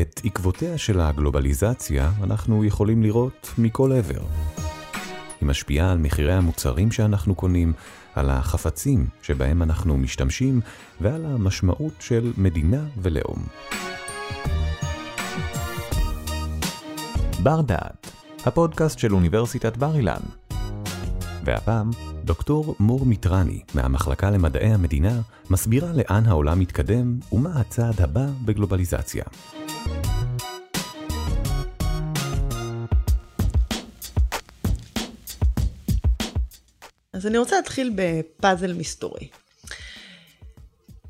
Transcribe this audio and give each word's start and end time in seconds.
את 0.00 0.20
עקבותיה 0.24 0.78
של 0.78 1.00
הגלובליזציה 1.00 2.10
אנחנו 2.22 2.64
יכולים 2.64 3.02
לראות 3.02 3.50
מכל 3.58 3.92
עבר. 3.92 4.22
היא 5.40 5.48
משפיעה 5.48 5.92
על 5.92 5.98
מחירי 5.98 6.32
המוצרים 6.32 6.92
שאנחנו 6.92 7.34
קונים, 7.34 7.72
על 8.14 8.30
החפצים 8.30 9.06
שבהם 9.22 9.62
אנחנו 9.62 9.96
משתמשים 9.96 10.60
ועל 11.00 11.26
המשמעות 11.26 11.94
של 12.00 12.32
מדינה 12.36 12.84
ולאום. 13.02 13.46
בר 17.42 17.60
דעת, 17.60 18.10
הפודקאסט 18.46 18.98
של 18.98 19.14
אוניברסיטת 19.14 19.76
בר 19.76 19.96
אילן. 19.96 20.43
והפעם, 21.44 21.90
דוקטור 22.24 22.76
מור 22.80 23.06
מיטרני 23.06 23.60
מהמחלקה 23.74 24.30
למדעי 24.30 24.72
המדינה 24.72 25.20
מסבירה 25.50 25.92
לאן 25.92 26.26
העולם 26.26 26.58
מתקדם 26.58 27.18
ומה 27.32 27.60
הצעד 27.60 28.00
הבא 28.00 28.26
בגלובליזציה. 28.44 29.24
אז 37.12 37.26
אני 37.26 37.38
רוצה 37.38 37.56
להתחיל 37.56 37.92
בפאזל 37.94 38.72
מסתורי. 38.72 39.28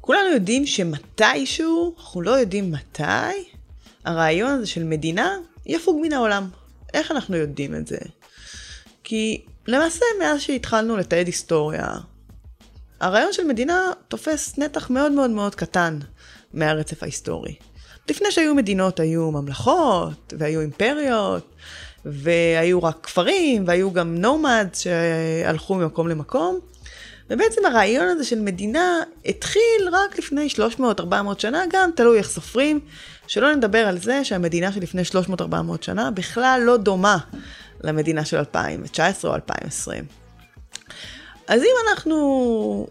כולנו 0.00 0.28
יודעים 0.28 0.66
שמתישהו, 0.66 1.94
אנחנו 1.98 2.20
לא 2.22 2.30
יודעים 2.30 2.72
מתי, 2.72 3.04
הרעיון 4.04 4.50
הזה 4.50 4.66
של 4.66 4.84
מדינה 4.84 5.36
יפוג 5.66 5.98
מן 6.02 6.12
העולם. 6.12 6.48
איך 6.94 7.10
אנחנו 7.10 7.36
יודעים 7.36 7.74
את 7.74 7.86
זה? 7.86 7.98
כי 9.04 9.44
למעשה 9.66 10.04
מאז 10.20 10.40
שהתחלנו 10.40 10.96
לתעד 10.96 11.26
היסטוריה, 11.26 11.88
הרעיון 13.00 13.32
של 13.32 13.44
מדינה 13.44 13.90
תופס 14.08 14.58
נתח 14.58 14.90
מאוד 14.90 15.12
מאוד 15.12 15.30
מאוד 15.30 15.54
קטן 15.54 15.98
מהרצף 16.54 17.02
ההיסטורי. 17.02 17.54
לפני 18.10 18.30
שהיו 18.30 18.54
מדינות 18.54 19.00
היו 19.00 19.30
ממלכות, 19.30 20.32
והיו 20.38 20.60
אימפריות, 20.60 21.54
והיו 22.04 22.82
רק 22.82 22.96
כפרים, 23.02 23.64
והיו 23.66 23.92
גם 23.92 24.14
נומאדס 24.14 24.80
שהלכו 24.80 25.74
ממקום 25.74 26.08
למקום. 26.08 26.58
ובעצם 27.30 27.60
הרעיון 27.66 28.08
הזה 28.08 28.24
של 28.24 28.40
מדינה 28.40 29.00
התחיל 29.26 29.88
רק 29.92 30.18
לפני 30.18 30.48
300-400 30.80 31.02
שנה, 31.38 31.64
גם 31.72 31.90
תלוי 31.96 32.18
איך 32.18 32.28
סופרים, 32.28 32.80
שלא 33.26 33.54
נדבר 33.54 33.88
על 33.88 33.98
זה 33.98 34.24
שהמדינה 34.24 34.72
שלפני 34.72 35.02
300-400 35.02 35.44
שנה 35.80 36.10
בכלל 36.10 36.60
לא 36.64 36.76
דומה 36.76 37.18
למדינה 37.84 38.24
של 38.24 38.36
2019 38.36 39.30
או 39.30 39.36
2020. 39.36 40.04
אז 41.48 41.62
אם 41.62 41.74
אנחנו 41.88 42.86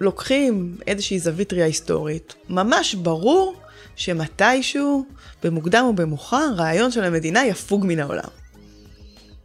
לוקחים 0.00 0.76
איזושהי 0.86 1.18
זווית 1.18 1.52
ראייה 1.52 1.66
היסטורית, 1.66 2.34
ממש 2.48 2.94
ברור 2.94 3.54
שמתישהו, 3.96 5.04
במוקדם 5.42 5.84
או 5.84 5.92
במאוחר, 5.92 6.52
רעיון 6.56 6.90
של 6.90 7.04
המדינה 7.04 7.46
יפוג 7.46 7.84
מן 7.86 8.00
העולם. 8.00 8.28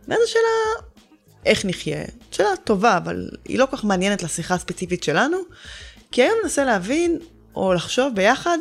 ואז 0.08 0.20
השאלה, 0.26 0.86
איך 1.46 1.66
נחיה? 1.66 2.04
שאלה 2.32 2.50
טובה, 2.64 2.98
אבל 2.98 3.30
היא 3.46 3.60
לא 3.60 3.66
כל 3.66 3.78
כך 3.78 3.84
מעניינת 3.84 4.24
לשיחה 4.24 4.56
הספציפית 4.56 5.04
שלנו, 5.04 5.38
כי 6.12 6.22
היום 6.22 6.38
ננסה 6.44 6.66
להבין, 6.66 7.20
או 7.56 7.74
לחשוב 7.74 8.16
ביחד, 8.16 8.58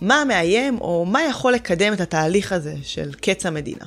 מה 0.00 0.24
מאיים, 0.24 0.80
או 0.80 1.04
מה 1.04 1.22
יכול 1.22 1.52
לקדם 1.52 1.92
את 1.92 2.00
התהליך 2.00 2.52
הזה 2.52 2.74
של 2.82 3.12
קץ 3.14 3.46
המדינה. 3.46 3.86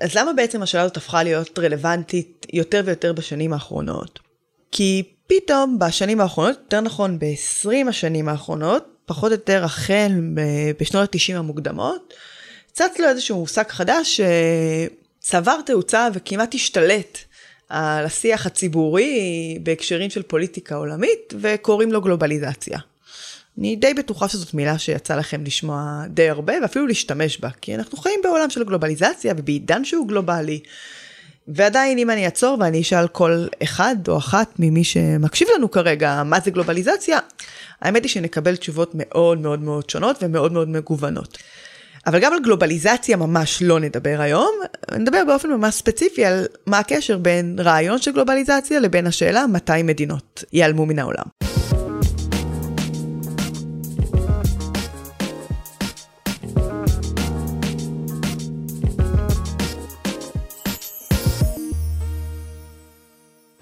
אז 0.00 0.14
למה 0.14 0.32
בעצם 0.32 0.62
השאלה 0.62 0.82
הזאת 0.82 0.96
הפכה 0.96 1.22
להיות 1.22 1.58
רלוונטית 1.58 2.46
יותר 2.52 2.82
ויותר 2.84 3.12
בשנים 3.12 3.52
האחרונות? 3.52 4.18
כי 4.72 5.02
פתאום 5.26 5.78
בשנים 5.78 6.20
האחרונות, 6.20 6.58
יותר 6.58 6.80
נכון 6.80 7.18
ב-20 7.18 7.88
השנים 7.88 8.28
האחרונות, 8.28 8.84
פחות 9.06 9.32
או 9.32 9.36
יותר 9.36 9.64
החל 9.64 10.12
בשנות 10.80 11.14
ה-90 11.14 11.36
המוקדמות, 11.36 12.14
צץ 12.72 12.98
לו 12.98 13.08
איזשהו 13.08 13.40
מושג 13.40 13.68
חדש 13.68 14.20
שצבר 15.20 15.60
תאוצה 15.60 16.08
וכמעט 16.14 16.54
השתלט 16.54 17.18
על 17.68 18.04
השיח 18.04 18.46
הציבורי 18.46 19.58
בהקשרים 19.62 20.10
של 20.10 20.22
פוליטיקה 20.22 20.74
עולמית, 20.74 21.34
וקוראים 21.40 21.92
לו 21.92 22.00
גלובליזציה. 22.00 22.78
אני 23.58 23.76
די 23.76 23.94
בטוחה 23.94 24.28
שזאת 24.28 24.54
מילה 24.54 24.78
שיצא 24.78 25.16
לכם 25.16 25.44
לשמוע 25.44 26.02
די 26.08 26.28
הרבה, 26.28 26.54
ואפילו 26.62 26.86
להשתמש 26.86 27.40
בה, 27.40 27.48
כי 27.60 27.74
אנחנו 27.74 27.98
חיים 27.98 28.20
בעולם 28.22 28.50
של 28.50 28.64
גלובליזציה 28.64 29.34
ובעידן 29.36 29.84
שהוא 29.84 30.08
גלובלי. 30.08 30.60
ועדיין 31.48 31.98
אם 31.98 32.10
אני 32.10 32.24
אעצור 32.24 32.56
ואני 32.60 32.80
אשאל 32.80 33.08
כל 33.08 33.46
אחד 33.62 33.96
או 34.08 34.18
אחת 34.18 34.48
ממי 34.58 34.84
שמקשיב 34.84 35.48
לנו 35.56 35.70
כרגע 35.70 36.22
מה 36.22 36.40
זה 36.40 36.50
גלובליזציה, 36.50 37.18
האמת 37.80 38.02
היא 38.02 38.10
שנקבל 38.10 38.56
תשובות 38.56 38.90
מאוד 38.94 39.40
מאוד 39.40 39.62
מאוד 39.62 39.90
שונות 39.90 40.16
ומאוד 40.22 40.52
מאוד 40.52 40.68
מגוונות. 40.68 41.38
אבל 42.06 42.18
גם 42.18 42.32
על 42.32 42.38
גלובליזציה 42.42 43.16
ממש 43.16 43.62
לא 43.62 43.80
נדבר 43.80 44.16
היום, 44.20 44.50
נדבר 44.92 45.22
באופן 45.26 45.50
ממש 45.50 45.74
ספציפי 45.74 46.24
על 46.24 46.46
מה 46.66 46.78
הקשר 46.78 47.18
בין 47.18 47.56
רעיון 47.58 47.98
של 47.98 48.12
גלובליזציה 48.12 48.80
לבין 48.80 49.06
השאלה 49.06 49.46
מתי 49.46 49.82
מדינות 49.82 50.44
ייעלמו 50.52 50.86
מן 50.86 50.98
העולם. 50.98 51.55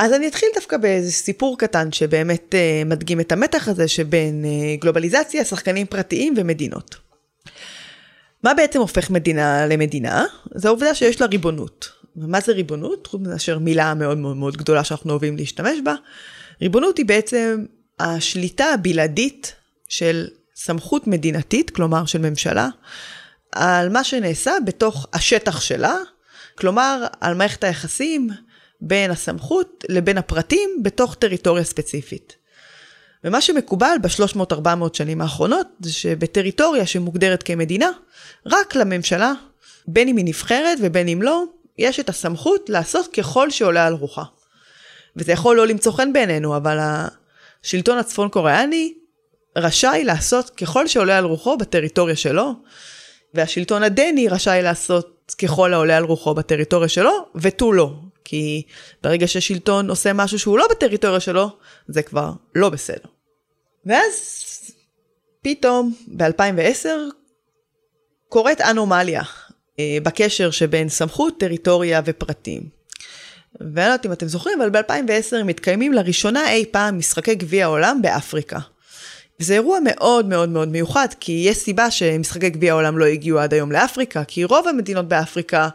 אז 0.05 0.13
אני 0.13 0.29
אתחיל 0.29 0.49
דווקא 0.55 0.77
באיזה 0.77 1.13
סיפור 1.13 1.59
קטן 1.59 1.93
שבאמת 1.93 2.55
uh, 2.55 2.89
מדגים 2.89 3.21
את 3.21 3.33
המתח 3.33 3.69
הזה 3.69 3.89
שבין 3.89 4.45
uh, 4.45 4.81
גלובליזציה, 4.81 5.45
שחקנים 5.45 5.87
פרטיים 5.87 6.35
ומדינות. 6.37 6.97
מה 8.43 8.55
בעצם 8.55 8.81
הופך 8.81 9.11
מדינה 9.11 9.67
למדינה? 9.67 10.25
זה 10.55 10.69
העובדה 10.69 10.95
שיש 10.95 11.21
לה 11.21 11.27
ריבונות. 11.27 11.89
ומה 12.17 12.41
זה 12.41 12.53
ריבונות? 12.53 13.07
חוץ 13.07 13.21
מאשר 13.21 13.59
מילה 13.59 13.95
מאוד 13.95 14.19
מאוד 14.19 14.37
מאוד 14.37 14.57
גדולה 14.57 14.85
שאנחנו 14.85 15.11
אוהבים 15.11 15.37
להשתמש 15.37 15.79
בה. 15.85 15.95
ריבונות 16.63 16.99
היא 16.99 17.07
בעצם 17.07 17.65
השליטה 18.01 18.65
הבלעדית 18.65 19.55
של 19.89 20.27
סמכות 20.57 21.07
מדינתית, 21.07 21.71
כלומר 21.71 22.07
של 22.07 22.19
ממשלה, 22.19 22.69
על 23.53 23.89
מה 23.89 24.05
שנעשה 24.05 24.53
בתוך 24.67 25.07
השטח 25.13 25.61
שלה, 25.61 25.97
כלומר 26.59 27.07
על 27.21 27.35
מערכת 27.35 27.65
היחסים 27.65 28.31
בין 28.87 29.11
הסמכות 29.11 29.85
לבין 29.89 30.19
הפרטים 30.19 30.71
בתוך 30.83 31.15
טריטוריה 31.15 31.65
ספציפית. 31.65 32.37
ומה 33.25 33.41
שמקובל 33.41 33.97
ב-300-400 34.03 34.69
שנים 34.93 35.21
האחרונות 35.21 35.67
זה 35.81 35.93
שבטריטוריה 35.93 36.87
שמוגדרת 36.87 37.43
כמדינה, 37.43 37.91
רק 38.47 38.75
לממשלה, 38.75 39.33
בין 39.89 40.09
אם 40.09 40.17
היא 40.17 40.25
נבחרת 40.25 40.79
ובין 40.83 41.09
אם 41.09 41.23
לא, 41.23 41.45
יש 41.79 42.01
את 42.01 42.09
הסמכות 42.09 42.69
לעשות 42.69 43.07
ככל 43.13 43.51
שעולה 43.51 43.87
על 43.87 43.95
רוחה. 43.95 44.25
וזה 45.17 45.33
יכול 45.33 45.57
לא 45.57 45.67
למצוא 45.67 45.93
חן 45.93 46.13
בעינינו, 46.13 46.57
אבל 46.57 46.79
השלטון 47.63 47.99
הצפון 47.99 48.29
קוריאני 48.29 48.95
רשאי 49.57 50.05
לעשות 50.05 50.51
ככל 50.51 50.89
שעולה 50.89 51.19
על 51.19 51.25
רוחו 51.25 51.57
בטריטוריה 51.57 52.17
שלו, 52.17 52.53
והשלטון 53.35 53.83
הדני 53.83 54.29
רשאי 54.29 54.63
לעשות 54.63 55.35
ככל 55.43 55.75
העולה 55.75 55.97
על 55.97 56.05
רוחו 56.05 56.35
בטריטוריה 56.35 56.89
שלו, 56.89 57.13
ותו 57.35 57.73
לא. 57.73 57.95
כי 58.25 58.63
ברגע 59.03 59.27
ששלטון 59.27 59.91
עושה 59.91 60.13
משהו 60.13 60.39
שהוא 60.39 60.59
לא 60.59 60.67
בטריטוריה 60.71 61.21
שלו, 61.21 61.49
זה 61.89 62.03
כבר 62.03 62.33
לא 62.55 62.69
בסדר. 62.69 63.09
ואז 63.87 64.13
פתאום 65.43 65.95
ב-2010 66.09 66.89
קורית 68.29 68.61
אנומליה 68.61 69.23
אה, 69.79 69.99
בקשר 70.03 70.51
שבין 70.51 70.89
סמכות, 70.89 71.41
טריטוריה 71.41 72.01
ופרטים. 72.05 72.63
ואני 73.61 73.75
לא 73.77 73.83
יודעת 73.83 74.07
אם 74.07 74.13
אתם 74.13 74.29
זוכרים, 74.29 74.61
אבל 74.61 74.71
ב-2010 74.71 75.45
מתקיימים 75.45 75.93
לראשונה 75.93 76.51
אי 76.51 76.65
פעם 76.71 76.99
משחקי 76.99 77.35
גביע 77.35 77.65
העולם 77.65 78.03
באפריקה. 78.03 78.59
זה 79.39 79.55
אירוע 79.55 79.79
מאוד 79.85 80.27
מאוד 80.27 80.49
מאוד 80.49 80.69
מיוחד, 80.69 81.09
כי 81.21 81.45
יש 81.47 81.57
סיבה 81.57 81.91
שמשחקי 81.91 82.51
גביע 82.51 82.73
העולם 82.73 82.99
לא 82.99 83.05
הגיעו 83.05 83.39
עד 83.39 83.55
היום 83.55 83.73
לאפריקה, 83.73 84.25
כי 84.25 84.45
רוב 84.45 84.69
המדינות 84.69 85.09
באפריקה 85.09 85.69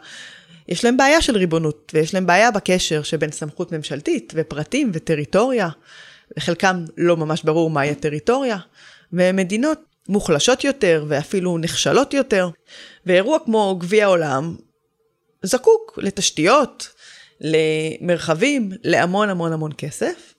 יש 0.70 0.84
להם 0.84 0.96
בעיה 0.96 1.22
של 1.22 1.36
ריבונות, 1.36 1.92
ויש 1.94 2.14
להם 2.14 2.26
בעיה 2.26 2.50
בקשר 2.50 3.02
שבין 3.02 3.32
סמכות 3.32 3.72
ממשלתית 3.72 4.32
ופרטים 4.36 4.90
וטריטוריה. 4.94 5.68
לחלקם 6.36 6.84
לא 6.96 7.16
ממש 7.16 7.42
ברור 7.42 7.70
מהי 7.70 7.90
הטריטוריה, 7.90 8.58
ומדינות 9.12 9.78
מוחלשות 10.08 10.64
יותר 10.64 11.04
ואפילו 11.08 11.58
נכשלות 11.58 12.14
יותר. 12.14 12.48
ואירוע 13.06 13.38
כמו 13.44 13.76
גביע 13.80 14.04
העולם 14.04 14.56
זקוק 15.42 15.98
לתשתיות, 16.02 16.88
למרחבים, 17.40 18.70
להמון 18.84 19.28
המון 19.28 19.52
המון 19.52 19.70
כסף. 19.78 20.34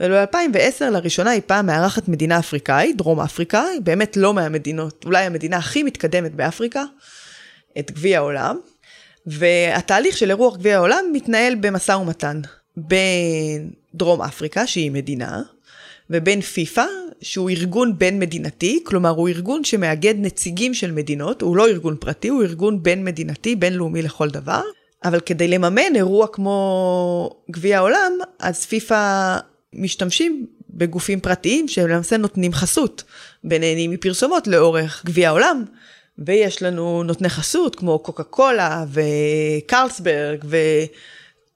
וב-2010 0.00 0.84
לראשונה 0.90 1.32
אי 1.32 1.40
פעם 1.40 1.66
מארחת 1.66 2.08
מדינה 2.08 2.38
אפריקאית, 2.38 2.96
דרום 2.96 3.20
אפריקה, 3.20 3.64
באמת 3.82 4.16
לא 4.16 4.34
מהמדינות, 4.34 5.04
אולי 5.04 5.24
המדינה 5.24 5.56
הכי 5.56 5.82
מתקדמת 5.82 6.34
באפריקה, 6.34 6.84
את 7.78 7.90
גביע 7.90 8.18
העולם. 8.18 8.56
והתהליך 9.26 10.16
של 10.16 10.30
אירוח 10.30 10.56
גביע 10.56 10.76
העולם 10.76 11.04
מתנהל 11.12 11.54
במשא 11.54 11.92
ומתן 11.92 12.40
בין 12.76 13.70
דרום 13.94 14.22
אפריקה, 14.22 14.66
שהיא 14.66 14.90
מדינה, 14.90 15.42
ובין 16.10 16.40
פיפ"א, 16.40 16.84
שהוא 17.20 17.50
ארגון 17.50 17.98
בין 17.98 18.18
מדינתי, 18.18 18.80
כלומר 18.84 19.10
הוא 19.10 19.28
ארגון 19.28 19.64
שמאגד 19.64 20.14
נציגים 20.18 20.74
של 20.74 20.92
מדינות, 20.92 21.42
הוא 21.42 21.56
לא 21.56 21.66
ארגון 21.68 21.96
פרטי, 22.00 22.28
הוא 22.28 22.42
ארגון 22.42 22.82
בין 22.82 23.04
מדינתי, 23.04 23.56
בינלאומי 23.56 24.02
לכל 24.02 24.30
דבר, 24.30 24.62
אבל 25.04 25.20
כדי 25.20 25.48
לממן 25.48 25.96
אירוע 25.96 26.26
כמו 26.26 27.30
גביע 27.50 27.78
העולם, 27.78 28.12
אז 28.38 28.66
פיפ"א 28.66 29.38
משתמשים 29.72 30.46
בגופים 30.70 31.20
פרטיים 31.20 31.68
שלמעשה 31.68 32.16
נותנים 32.16 32.52
חסות 32.52 33.04
ונהנים 33.44 33.90
מפרסומות 33.90 34.46
לאורך 34.46 35.02
גביע 35.06 35.28
העולם. 35.28 35.64
ויש 36.20 36.62
לנו 36.62 37.02
נותני 37.02 37.28
חסות 37.28 37.76
כמו 37.76 37.98
קוקה 37.98 38.22
קולה 38.22 38.84
וקרלסברג 38.92 40.44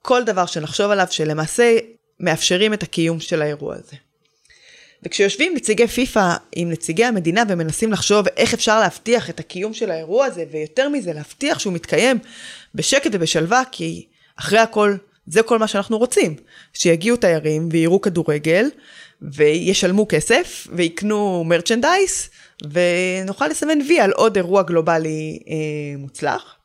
וכל 0.01 0.23
דבר 0.23 0.45
שנחשוב 0.45 0.91
עליו 0.91 1.07
שלמעשה 1.09 1.77
מאפשרים 2.19 2.73
את 2.73 2.83
הקיום 2.83 3.19
של 3.19 3.41
האירוע 3.41 3.75
הזה. 3.75 3.97
וכשיושבים 5.03 5.53
נציגי 5.55 5.87
פיפ"א 5.87 6.35
עם 6.55 6.71
נציגי 6.71 7.05
המדינה 7.05 7.43
ומנסים 7.49 7.91
לחשוב 7.91 8.27
איך 8.37 8.53
אפשר 8.53 8.79
להבטיח 8.79 9.29
את 9.29 9.39
הקיום 9.39 9.73
של 9.73 9.91
האירוע 9.91 10.25
הזה, 10.25 10.45
ויותר 10.51 10.89
מזה 10.89 11.13
להבטיח 11.13 11.59
שהוא 11.59 11.73
מתקיים 11.73 12.19
בשקט 12.75 13.11
ובשלווה, 13.13 13.63
כי 13.71 14.05
אחרי 14.35 14.59
הכל 14.59 14.95
זה 15.27 15.43
כל 15.43 15.59
מה 15.59 15.67
שאנחנו 15.67 15.97
רוצים, 15.97 16.35
שיגיעו 16.73 17.17
תיירים 17.17 17.69
ויראו 17.71 18.01
כדורגל, 18.01 18.69
וישלמו 19.21 20.07
כסף, 20.09 20.67
ויקנו 20.71 21.43
מרצ'נדייס, 21.43 22.29
ונוכל 22.71 23.47
לסמן 23.47 23.81
וי 23.87 23.99
על 23.99 24.11
עוד 24.11 24.35
אירוע 24.35 24.63
גלובלי 24.63 25.39
אה, 25.47 25.97
מוצלח. 25.97 26.55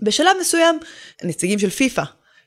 בשלב 0.00 0.36
מסוים, 0.40 0.78
הנציגים 1.22 1.58
של 1.58 1.70
פיפ"א 1.70 2.02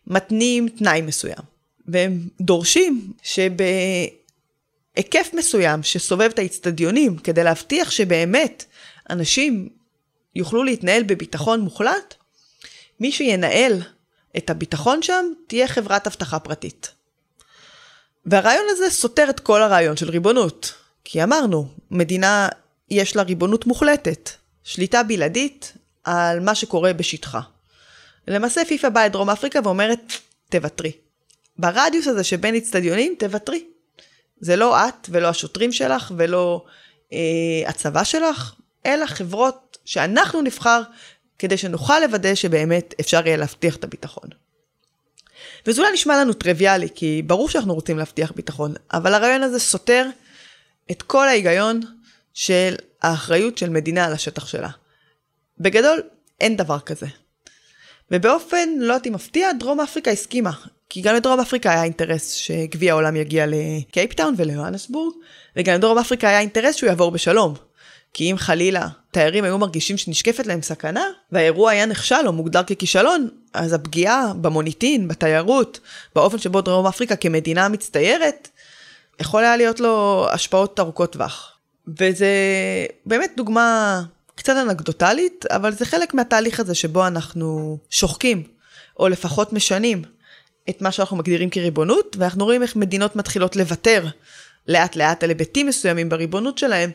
מתנים 0.08 0.70
תנאי 0.70 1.02
מסוים, 1.02 1.44
והם 1.88 2.20
דורשים 2.42 3.14
שבהיקף 3.24 3.70
מסוים 5.34 5.84
שסובב 5.84 6.30
את 6.34 6.40
האיצטדיונים, 6.40 7.18
כדי 7.18 7.44
להבטיח 7.44 7.92
שבאמת 7.92 8.66
אנשים 9.10 9.70
יוכלו 10.36 10.64
להתנהל 10.64 11.04
בביטחון 11.04 11.62
מוחלט, 11.62 12.14
מי 13.00 13.12
שינהל 13.12 13.82
את 14.38 14.50
הביטחון 14.50 15.02
שם 15.02 15.26
תהיה 15.48 15.68
חברת 15.68 16.08
אבטחה 16.08 16.40
פרטית. 16.40 16.92
והרעיון 18.26 18.66
הזה 18.70 18.90
סותר 18.90 19.30
את 19.30 19.40
כל 19.40 19.62
הרעיון 19.62 19.98
של 19.98 20.10
ריבונות. 20.10 20.74
כי 21.04 21.24
אמרנו, 21.24 21.68
מדינה 21.92 22.50
יש 22.90 23.16
לה 23.16 23.24
ריבונות 23.24 23.66
מוחלטת, 23.66 24.30
שליטה 24.64 25.04
בלעדית 25.04 25.74
על 26.04 26.40
מה 26.40 26.56
שקורה 26.56 26.94
בשטחה. 26.94 27.42
למעשה 28.28 28.66
פיפ"א 28.66 28.90
באה 28.90 29.06
לדרום 29.06 29.30
אפריקה 29.30 29.60
ואומרת, 29.64 30.14
תוותרי. 30.50 30.92
ברדיוס 31.58 32.08
הזה 32.08 32.24
שבין 32.24 32.56
אצטדיונים, 32.56 33.16
תוותרי. 33.20 33.66
זה 34.40 34.56
לא 34.56 34.88
את 34.88 35.10
ולא 35.10 35.28
השוטרים 35.28 35.72
שלך 35.72 36.12
ולא 36.18 36.66
אה, 37.14 37.70
הצבא 37.70 38.04
שלך, 38.04 38.56
אלא 38.86 39.06
חברות 39.06 39.78
שאנחנו 39.86 40.42
נבחר 40.42 40.82
כדי 41.40 41.58
שנוכל 41.58 42.00
לוודא 42.00 42.36
שבאמת 42.36 42.94
אפשר 43.00 43.28
יהיה 43.28 43.38
להבטיח 43.38 43.76
את 43.76 43.84
הביטחון. 43.84 44.30
וזה 45.68 45.82
אולי 45.82 45.94
נשמע 45.94 46.18
לנו 46.18 46.34
טריוויאלי, 46.34 46.88
כי 46.96 47.22
ברור 47.26 47.50
שאנחנו 47.50 47.74
רוצים 47.74 47.98
להבטיח 47.98 48.32
ביטחון, 48.32 48.74
אבל 48.94 49.14
הרעיון 49.14 49.44
הזה 49.44 49.60
סותר 49.60 50.08
את 50.92 51.02
כל 51.02 51.28
ההיגיון 51.28 51.80
של 52.34 52.76
האחריות 53.02 53.58
של 53.58 53.70
מדינה 53.70 54.06
על 54.06 54.14
השטח 54.14 54.48
שלה. 54.48 54.70
בגדול, 55.60 56.02
אין 56.42 56.58
דבר 56.58 56.80
כזה. 56.80 57.08
ובאופן 58.12 58.70
לא 58.78 58.96
אם 59.08 59.14
מפתיע, 59.14 59.52
דרום 59.60 59.80
אפריקה 59.80 60.12
הסכימה. 60.12 60.52
כי 60.90 61.02
גם 61.02 61.16
לדרום 61.16 61.40
אפריקה 61.40 61.72
היה 61.72 61.84
אינטרס 61.84 62.32
שגביע 62.32 62.92
העולם 62.94 63.16
יגיע 63.16 63.46
לקייפטאון 63.48 64.34
וליוהנסבורג, 64.38 65.14
וגם 65.56 65.76
לדרום 65.76 65.98
אפריקה 65.98 66.30
היה 66.30 66.40
אינטרס 66.40 66.76
שהוא 66.76 66.88
יעבור 66.88 67.12
בשלום. 67.12 67.54
כי 68.14 68.32
אם 68.32 68.38
חלילה 68.38 68.88
תיירים 69.16 69.44
היו 69.44 69.58
מרגישים 69.58 69.98
שנשקפת 69.98 70.48
להם 70.48 70.62
סכנה, 70.62 71.04
והאירוע 71.32 71.72
היה 71.72 71.86
נכשל 71.86 72.28
או 72.28 72.34
מוגדר 72.34 72.64
ככישלון, 72.64 73.30
אז 73.54 73.74
הפגיעה 73.74 74.34
במוניטין, 74.42 75.08
בתיירות, 75.08 75.80
באופן 76.16 76.38
שבו 76.38 76.62
דרום 76.62 76.88
אפריקה 76.88 77.16
כמדינה 77.16 77.70
מצטיירת, 77.70 78.50
יכול 79.20 79.44
היה 79.44 79.58
להיות 79.58 79.80
לו 79.80 80.26
השפעות 80.32 80.80
ארוכות 80.80 81.12
טווח. 81.12 81.52
וזה 82.00 82.28
באמת 83.06 83.32
דוגמה 83.38 84.02
קצת 84.36 84.54
אנקדוטלית, 84.62 85.46
אבל 85.50 85.74
זה 85.74 85.86
חלק 85.86 86.14
מהתהליך 86.14 86.60
הזה 86.60 86.76
שבו 86.76 87.08
אנחנו 87.08 87.78
שוחקים, 87.90 88.44
או 89.00 89.08
לפחות 89.08 89.54
משנים, 89.54 90.04
את 90.70 90.82
מה 90.82 90.92
שאנחנו 90.92 91.18
מגדירים 91.18 91.50
כריבונות, 91.50 92.16
ואנחנו 92.20 92.46
רואים 92.46 92.62
איך 92.62 92.76
מדינות 92.76 93.16
מתחילות 93.16 93.56
לוותר 93.56 94.06
לאט 94.68 94.96
לאט 94.96 95.24
על 95.24 95.30
היבטים 95.30 95.68
מסוימים 95.68 96.10
בריבונות 96.10 96.58
שלהם, 96.58 96.92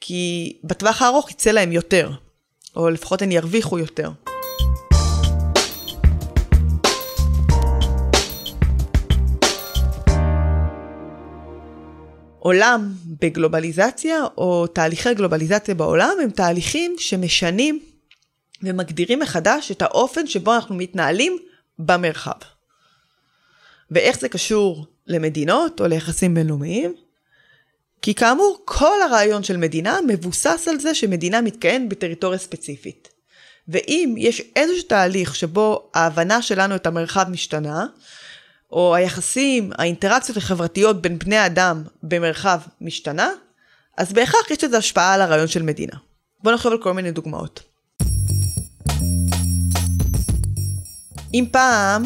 כי 0.00 0.56
בטווח 0.64 1.02
הארוך 1.02 1.30
יצא 1.30 1.50
להם 1.50 1.72
יותר, 1.72 2.10
או 2.76 2.90
לפחות 2.90 3.22
הן 3.22 3.32
ירוויחו 3.32 3.78
יותר. 3.78 4.10
עולם 12.38 12.92
בגלובליזציה, 13.20 14.24
או 14.36 14.66
תהליכי 14.66 15.14
גלובליזציה 15.14 15.74
בעולם, 15.74 16.16
הם 16.22 16.30
תהליכים 16.30 16.94
שמשנים 16.98 17.80
ומגדירים 18.62 19.18
מחדש 19.18 19.70
את 19.70 19.82
האופן 19.82 20.26
שבו 20.26 20.54
אנחנו 20.54 20.74
מתנהלים 20.74 21.38
במרחב. 21.78 22.38
ואיך 23.90 24.20
זה 24.20 24.28
קשור 24.28 24.86
למדינות 25.06 25.80
או 25.80 25.86
ליחסים 25.86 26.34
בינלאומיים? 26.34 26.94
כי 28.02 28.14
כאמור, 28.14 28.58
כל 28.64 29.02
הרעיון 29.02 29.42
של 29.42 29.56
מדינה 29.56 29.98
מבוסס 30.06 30.68
על 30.68 30.80
זה 30.80 30.94
שמדינה 30.94 31.40
מתקיימת 31.40 31.88
בטריטוריה 31.88 32.38
ספציפית. 32.38 33.08
ואם 33.68 34.14
יש 34.18 34.42
איזשהו 34.56 34.88
תהליך 34.88 35.36
שבו 35.36 35.90
ההבנה 35.94 36.42
שלנו 36.42 36.74
את 36.74 36.86
המרחב 36.86 37.26
משתנה, 37.30 37.86
או 38.72 38.94
היחסים, 38.94 39.70
האינטראקציות 39.78 40.36
החברתיות 40.36 41.02
בין 41.02 41.18
בני 41.18 41.46
אדם 41.46 41.82
במרחב 42.02 42.60
משתנה, 42.80 43.30
אז 43.98 44.12
בהכרח 44.12 44.50
יש 44.50 44.64
לזה 44.64 44.78
השפעה 44.78 45.14
על 45.14 45.22
הרעיון 45.22 45.48
של 45.48 45.62
מדינה. 45.62 45.96
בואו 46.42 46.54
נחשוב 46.54 46.72
על 46.72 46.82
כל 46.82 46.92
מיני 46.92 47.12
דוגמאות. 47.12 47.62
אם 51.34 51.44
פעם 51.50 52.04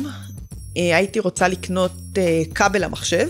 אה, 0.76 0.96
הייתי 0.96 1.20
רוצה 1.20 1.48
לקנות 1.48 1.92
אה, 2.18 2.42
כבל 2.54 2.84
למחשב, 2.84 3.28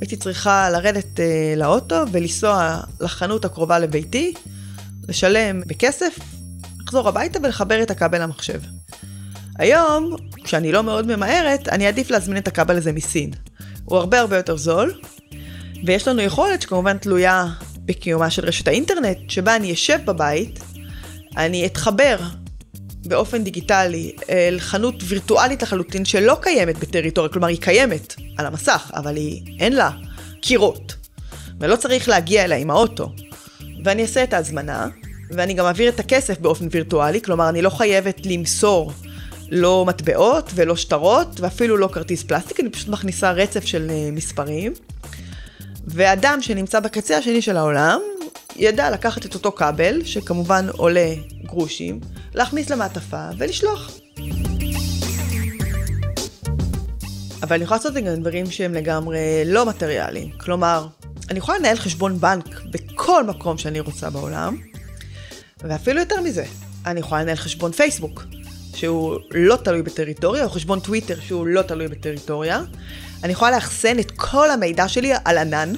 הייתי 0.00 0.16
צריכה 0.16 0.70
לרדת 0.70 1.20
אה, 1.20 1.54
לאוטו 1.56 2.02
ולנסוע 2.12 2.80
לחנות 3.00 3.44
הקרובה 3.44 3.78
לביתי, 3.78 4.34
לשלם 5.08 5.60
בכסף, 5.66 6.18
לחזור 6.82 7.08
הביתה 7.08 7.38
ולחבר 7.42 7.82
את 7.82 7.90
הכבל 7.90 8.22
למחשב. 8.22 8.60
היום, 9.58 10.16
כשאני 10.44 10.72
לא 10.72 10.82
מאוד 10.82 11.16
ממהרת, 11.16 11.68
אני 11.68 11.86
אעדיף 11.86 12.10
להזמין 12.10 12.36
את 12.36 12.48
הכבל 12.48 12.76
הזה 12.76 12.92
מסין. 12.92 13.30
הוא 13.84 13.98
הרבה 13.98 14.20
הרבה 14.20 14.36
יותר 14.36 14.56
זול, 14.56 15.00
ויש 15.86 16.08
לנו 16.08 16.22
יכולת 16.22 16.62
שכמובן 16.62 16.98
תלויה 16.98 17.46
בקיומה 17.84 18.30
של 18.30 18.44
רשת 18.44 18.68
האינטרנט, 18.68 19.18
שבה 19.28 19.56
אני 19.56 19.72
אשב 19.72 19.98
בבית, 20.04 20.60
אני 21.36 21.66
אתחבר 21.66 22.16
באופן 23.04 23.44
דיגיטלי 23.44 24.12
אל 24.30 24.56
חנות 24.60 24.94
וירטואלית 25.02 25.62
לחלוטין 25.62 26.04
שלא 26.04 26.36
קיימת 26.40 26.78
בטריטוריה, 26.78 27.32
כלומר 27.32 27.48
היא 27.48 27.60
קיימת 27.60 28.14
על 28.38 28.46
המסך, 28.46 28.90
אבל 28.94 29.16
היא 29.16 29.42
אין 29.60 29.72
לה 29.72 29.90
קירות, 30.40 30.94
ולא 31.60 31.76
צריך 31.76 32.08
להגיע 32.08 32.44
אליה 32.44 32.58
עם 32.58 32.70
האוטו. 32.70 33.12
ואני 33.84 34.02
אעשה 34.02 34.24
את 34.24 34.32
ההזמנה, 34.32 34.88
ואני 35.30 35.54
גם 35.54 35.66
אעביר 35.66 35.88
את 35.88 36.00
הכסף 36.00 36.38
באופן 36.38 36.66
וירטואלי, 36.70 37.20
כלומר 37.22 37.48
אני 37.48 37.62
לא 37.62 37.70
חייבת 37.70 38.26
למסור 38.26 38.92
לא 39.50 39.84
מטבעות 39.86 40.50
ולא 40.54 40.76
שטרות, 40.76 41.40
ואפילו 41.40 41.76
לא 41.76 41.88
כרטיס 41.92 42.22
פלסטיק, 42.22 42.60
אני 42.60 42.70
פשוט 42.70 42.88
מכניסה 42.88 43.30
רצף 43.30 43.64
של 43.64 43.90
אה, 43.90 44.08
מספרים. 44.12 44.72
ואדם 45.86 46.38
שנמצא 46.42 46.80
בקצה 46.80 47.18
השני 47.18 47.42
של 47.42 47.56
העולם, 47.56 48.00
ידע 48.60 48.90
לקחת 48.90 49.26
את 49.26 49.34
אותו 49.34 49.52
כבל, 49.52 50.04
שכמובן 50.04 50.66
עולה 50.76 51.14
גרושים, 51.42 52.00
להכניס 52.34 52.70
למעטפה 52.70 53.28
ולשלוח. 53.38 53.90
אבל 57.42 57.56
אני 57.56 57.64
יכולה 57.64 57.76
לעשות 57.76 57.86
את 57.86 57.94
זה 57.94 58.00
גם 58.00 58.20
דברים 58.20 58.50
שהם 58.50 58.74
לגמרי 58.74 59.18
לא 59.46 59.66
מטריאליים. 59.66 60.30
כלומר, 60.38 60.86
אני 61.30 61.38
יכולה 61.38 61.58
לנהל 61.58 61.76
חשבון 61.76 62.20
בנק 62.20 62.60
בכל 62.70 63.24
מקום 63.24 63.58
שאני 63.58 63.80
רוצה 63.80 64.10
בעולם, 64.10 64.56
ואפילו 65.60 66.00
יותר 66.00 66.20
מזה, 66.20 66.44
אני 66.86 67.00
יכולה 67.00 67.22
לנהל 67.22 67.36
חשבון 67.36 67.72
פייסבוק, 67.72 68.24
שהוא 68.74 69.18
לא 69.30 69.56
תלוי 69.56 69.82
בטריטוריה, 69.82 70.44
או 70.44 70.50
חשבון 70.50 70.80
טוויטר 70.80 71.20
שהוא 71.20 71.46
לא 71.46 71.62
תלוי 71.62 71.88
בטריטוריה. 71.88 72.62
אני 73.24 73.32
יכולה 73.32 73.50
לאחסן 73.50 73.98
את 73.98 74.10
כל 74.10 74.50
המידע 74.50 74.88
שלי 74.88 75.12
על 75.24 75.38
ענן, 75.38 75.72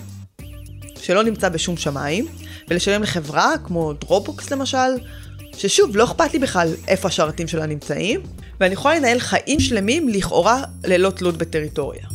שלא 0.96 1.24
נמצא 1.24 1.48
בשום 1.48 1.76
שמיים, 1.76 2.26
ולשלם 2.68 3.02
לחברה 3.02 3.54
כמו 3.64 3.92
דרופבוקס 3.92 4.50
למשל, 4.50 4.98
ששוב, 5.56 5.96
לא 5.96 6.04
אכפת 6.04 6.32
לי 6.32 6.38
בכלל 6.38 6.68
איפה 6.88 7.08
השרתים 7.08 7.48
שלה 7.48 7.66
נמצאים, 7.66 8.20
ואני 8.60 8.72
יכולה 8.72 8.94
לנהל 8.94 9.18
חיים 9.18 9.60
שלמים 9.60 10.08
לכאורה 10.08 10.62
ללא 10.84 11.10
תלות 11.10 11.36
בטריטוריה. 11.36 12.06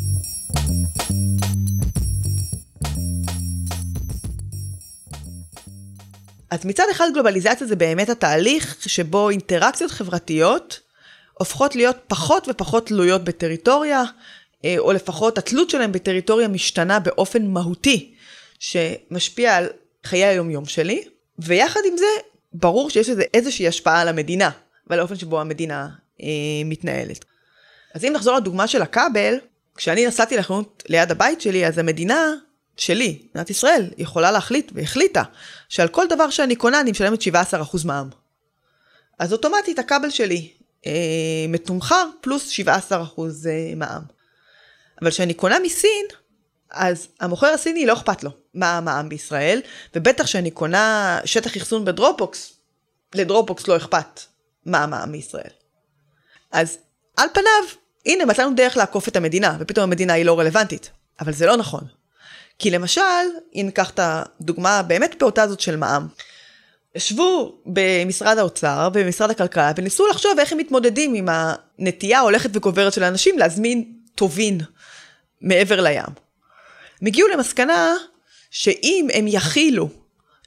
אז 6.52 6.66
מצד 6.66 6.84
אחד 6.92 7.06
גלובליזציה 7.14 7.68
זה 7.68 7.76
באמת 7.76 8.10
התהליך 8.10 8.78
שבו 8.88 9.30
אינטראקציות 9.30 9.92
חברתיות 9.92 10.80
הופכות 11.34 11.76
להיות 11.76 11.98
פחות 12.08 12.48
ופחות 12.50 12.88
תלויות 12.88 13.24
בטריטוריה, 13.24 14.04
אה, 14.66 14.76
או 14.78 14.92
לפחות 14.92 15.38
התלות 15.38 15.70
שלהם 15.70 15.92
בטריטוריה 15.92 16.48
משתנה 16.48 17.00
באופן 17.00 17.48
מהותי, 17.48 18.14
שמשפיע 18.60 19.56
על 19.56 19.68
חיי 20.06 20.26
היומיום 20.26 20.66
שלי, 20.66 21.04
ויחד 21.40 21.80
עם 21.92 21.98
זה, 21.98 22.06
ברור 22.54 22.90
שיש 22.90 23.10
לזה 23.10 23.24
איזושהי 23.34 23.68
השפעה 23.68 24.02
על 24.02 24.08
המדינה, 24.08 24.50
ועל 24.88 25.00
האופן 25.00 25.16
שבו 25.16 25.42
המדינה 25.42 25.90
אה, 26.22 26.28
מתנהלת. 26.66 27.26
אז 27.94 28.06
אם 28.06 28.14
נחזור 28.14 28.38
לדוגמה 28.38 28.68
של 28.68 28.82
הכבל, 28.82 29.36
כשאני 29.76 30.08
נסעתי 30.08 30.38
לחנות 30.38 30.84
ליד 30.90 31.12
הבית 31.12 31.42
שלי, 31.42 31.68
אז 31.68 31.78
המדינה 31.78 32.34
שלי, 32.78 33.20
מדינת 33.30 33.50
ישראל, 33.50 33.90
יכולה 33.98 34.32
להחליט, 34.32 34.72
והחליטה, 34.76 35.24
שעל 35.70 35.88
כל 35.88 36.06
דבר 36.10 36.30
שאני 36.30 36.56
קונה 36.56 36.80
אני 36.80 36.92
משלמת 36.92 37.22
17% 37.22 37.26
מע"מ. 37.86 38.10
אז 39.20 39.34
אוטומטית 39.34 39.80
הכבל 39.80 40.10
שלי 40.10 40.52
אה, 40.86 41.46
מתומחר 41.50 42.10
פלוס 42.22 42.52
17% 42.52 42.64
אה, 43.50 43.74
מע"מ. 43.76 44.02
אבל 45.02 45.12
כשאני 45.12 45.34
קונה 45.34 45.60
מסין, 45.60 46.06
אז 46.72 47.08
המוכר 47.20 47.48
הסיני 47.48 47.86
לא 47.86 47.94
אכפת 47.94 48.24
לו 48.24 48.32
מה 48.54 48.78
המע"מ 48.78 49.10
בישראל, 49.10 49.62
ובטח 49.96 50.24
כשאני 50.24 50.52
קונה 50.52 51.20
שטח 51.26 51.58
אחסון 51.58 51.86
בדרופבוקס, 51.86 52.54
לדרופבוקס 53.16 53.68
לא 53.68 53.78
אכפת 53.78 54.22
מה 54.66 54.84
המע"מ 54.84 55.12
בישראל. 55.12 55.52
אז 56.52 56.78
על 57.18 57.28
פניו, 57.34 57.78
הנה 58.06 58.26
מצאנו 58.26 58.56
דרך 58.56 58.78
לעקוף 58.78 59.08
את 59.08 59.16
המדינה, 59.16 59.58
ופתאום 59.60 59.84
המדינה 59.84 60.14
היא 60.14 60.26
לא 60.26 60.40
רלוונטית. 60.40 60.90
אבל 61.20 61.34
זה 61.34 61.46
לא 61.46 61.58
נכון. 61.58 61.84
כי 62.60 62.72
למשל, 62.72 63.02
אם 63.56 63.64
ניקח 63.66 63.90
את 63.90 64.00
הדוגמה 64.04 64.82
באמת 64.82 65.16
פעוטה 65.20 65.44
הזאת 65.44 65.60
של 65.60 65.76
מע"מ, 65.76 66.08
ישבו 66.96 67.58
במשרד 67.66 68.38
האוצר 68.38 68.90
ובמשרד 68.94 69.30
הכלכלה 69.30 69.72
וניסו 69.76 70.08
לחשוב 70.08 70.40
איך 70.40 70.52
הם 70.52 70.58
מתמודדים 70.58 71.14
עם 71.14 71.28
הנטייה 71.32 72.20
ההולכת 72.20 72.50
וגוברת 72.54 72.94
של 72.94 73.04
האנשים 73.04 73.38
להזמין 73.40 73.94
טובין 74.16 74.60
מעבר 75.42 75.82
לים. 75.82 76.27
הם 77.02 77.08
הגיעו 77.08 77.28
למסקנה 77.28 77.96
שאם 78.52 79.08
הם 79.14 79.26
יכילו 79.28 79.90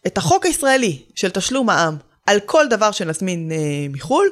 את 0.06 0.18
החוק 0.18 0.46
הישראלי 0.46 1.02
של 1.14 1.30
תשלום 1.30 1.66
מע"מ 1.66 1.96
על 2.26 2.40
כל 2.40 2.68
דבר 2.68 2.90
שנזמין 2.90 3.52
אה, 3.52 3.56
מחו"ל, 3.90 4.28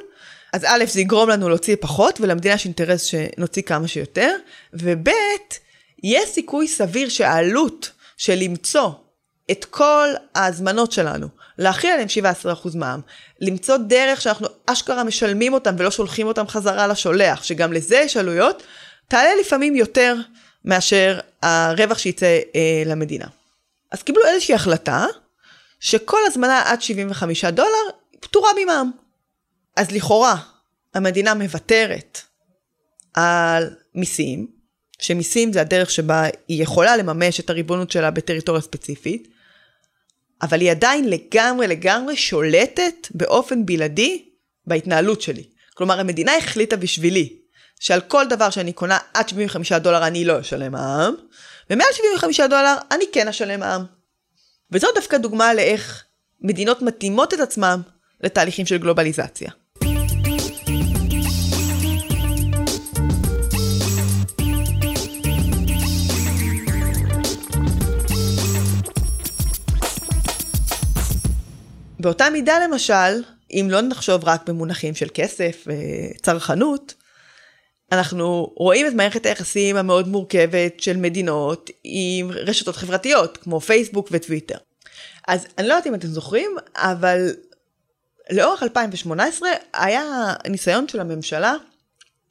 אז 0.53 0.65
א', 0.65 0.83
זה 0.87 1.01
יגרום 1.01 1.29
לנו 1.29 1.49
להוציא 1.49 1.75
פחות, 1.79 2.21
ולמדינה 2.21 2.55
יש 2.55 2.65
אינטרס 2.65 3.03
שנוציא 3.03 3.61
כמה 3.61 3.87
שיותר, 3.87 4.35
וב', 4.73 5.09
יש 6.03 6.29
סיכוי 6.29 6.67
סביר 6.67 7.09
שהעלות 7.09 7.91
של 8.17 8.35
למצוא 8.35 8.89
את 9.51 9.65
כל 9.65 10.07
ההזמנות 10.35 10.91
שלנו, 10.91 11.27
להכיל 11.57 11.91
עליהם 11.91 12.07
17% 12.43 12.77
מע"מ, 12.77 12.99
למצוא 13.41 13.77
דרך 13.77 14.21
שאנחנו 14.21 14.47
אשכרה 14.65 15.03
משלמים 15.03 15.53
אותם 15.53 15.75
ולא 15.77 15.91
שולחים 15.91 16.27
אותם 16.27 16.47
חזרה 16.47 16.87
לשולח, 16.87 17.43
שגם 17.43 17.73
לזה 17.73 17.95
יש 17.97 18.17
עלויות, 18.17 18.63
תעלה 19.07 19.29
לפעמים 19.41 19.75
יותר 19.75 20.15
מאשר 20.65 21.19
הרווח 21.41 21.97
שיצא 21.97 22.39
אה, 22.55 22.83
למדינה. 22.85 23.25
אז 23.91 24.03
קיבלו 24.03 24.25
איזושהי 24.25 24.55
החלטה 24.55 25.05
שכל 25.79 26.19
הזמנה 26.27 26.63
עד 26.65 26.81
75 26.81 27.45
דולר 27.45 27.89
פטורה 28.19 28.49
ממע"מ. 28.63 28.91
אז 29.75 29.91
לכאורה 29.91 30.35
המדינה 30.93 31.33
מוותרת 31.33 32.21
על 33.13 33.75
מיסים, 33.95 34.47
שמיסים 34.99 35.53
זה 35.53 35.61
הדרך 35.61 35.91
שבה 35.91 36.23
היא 36.47 36.63
יכולה 36.63 36.97
לממש 36.97 37.39
את 37.39 37.49
הריבונות 37.49 37.91
שלה 37.91 38.11
בטריטוריה 38.11 38.61
ספציפית, 38.61 39.27
אבל 40.41 40.61
היא 40.61 40.71
עדיין 40.71 41.09
לגמרי 41.09 41.67
לגמרי 41.67 42.15
שולטת 42.15 43.07
באופן 43.11 43.65
בלעדי 43.65 44.25
בהתנהלות 44.67 45.21
שלי. 45.21 45.43
כלומר, 45.73 45.99
המדינה 45.99 46.37
החליטה 46.37 46.75
בשבילי 46.77 47.38
שעל 47.79 48.01
כל 48.01 48.25
דבר 48.29 48.49
שאני 48.49 48.73
קונה 48.73 48.97
עד 49.13 49.29
75 49.29 49.71
דולר 49.71 50.07
אני 50.07 50.25
לא 50.25 50.39
אשלם 50.39 50.71
מע"מ, 50.71 51.15
ומעל 51.69 51.87
75 51.93 52.39
דולר 52.39 52.75
אני 52.91 53.05
כן 53.11 53.27
אשלם 53.27 53.59
מע"מ. 53.59 53.85
וזו 54.71 54.87
דווקא 54.95 55.17
דוגמה 55.17 55.53
לאיך 55.53 56.03
מדינות 56.41 56.81
מתאימות 56.81 57.33
את 57.33 57.39
עצמם 57.39 57.81
לתהליכים 58.21 58.65
של 58.65 58.77
גלובליזציה. 58.77 59.51
באותה 71.99 72.29
מידה 72.29 72.59
למשל, 72.67 73.23
אם 73.51 73.67
לא 73.71 73.81
נחשוב 73.81 74.25
רק 74.25 74.49
במונחים 74.49 74.95
של 74.95 75.07
כסף 75.13 75.67
וצרכנות, 75.67 76.93
אנחנו 77.91 78.53
רואים 78.55 78.87
את 78.87 78.93
מערכת 78.93 79.25
היחסים 79.25 79.75
המאוד 79.75 80.07
מורכבת 80.07 80.79
של 80.79 80.97
מדינות 80.97 81.69
עם 81.83 82.31
רשתות 82.31 82.75
חברתיות, 82.75 83.37
כמו 83.37 83.61
פייסבוק 83.61 84.07
וטוויטר. 84.11 84.57
אז 85.27 85.47
אני 85.57 85.67
לא 85.67 85.73
יודעת 85.73 85.87
אם 85.87 85.95
אתם 85.95 86.07
זוכרים, 86.07 86.51
אבל 86.75 87.33
לאורך 88.29 88.63
2018 88.63 89.49
היה 89.73 90.33
ניסיון 90.47 90.87
של 90.87 90.99
הממשלה 90.99 91.53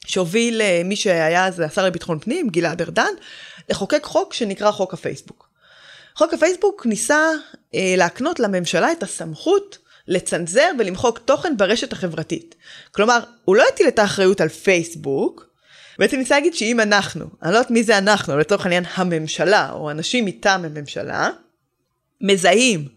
שהוביל 0.07 0.61
אה, 0.61 0.83
מי 0.85 0.97
שהיה 0.97 1.47
אז 1.47 1.61
השר 1.61 1.85
לביטחון 1.85 2.19
פנים, 2.19 2.49
גלעד 2.49 2.83
ארדן, 2.83 3.13
לחוקק 3.71 4.05
חוק 4.05 4.35
שנקרא 4.35 4.71
חוק 4.71 4.95
הפייסבוק. 4.95 5.49
חוק 6.15 6.35
הפייסבוק 6.35 6.87
ניסה 6.87 7.31
אה, 7.75 7.95
להקנות 7.97 8.41
לממשלה 8.41 8.93
את 8.93 9.03
הסמכות 9.03 9.79
לצנזר 10.09 10.71
ולמחוק 10.79 11.19
תוכן 11.19 11.57
ברשת 11.57 11.93
החברתית. 11.93 12.55
כלומר, 12.93 13.19
הוא 13.45 13.57
לא 13.57 13.65
הטיל 13.73 13.89
את 13.89 13.99
האחריות 13.99 14.41
על 14.41 14.49
פייסבוק, 14.49 15.48
בעצם 15.99 16.17
ניסה 16.17 16.35
להגיד 16.35 16.55
שאם 16.55 16.81
אנחנו, 16.81 17.27
אני 17.43 17.53
לא 17.53 17.57
יודעת 17.57 17.71
מי 17.71 17.83
זה 17.83 17.99
אנחנו, 17.99 18.39
לצורך 18.39 18.65
העניין 18.65 18.85
הממשלה, 18.95 19.71
או 19.73 19.91
אנשים 19.91 20.25
מטעם 20.25 20.65
הממשלה, 20.65 21.31
מזהים 22.21 22.89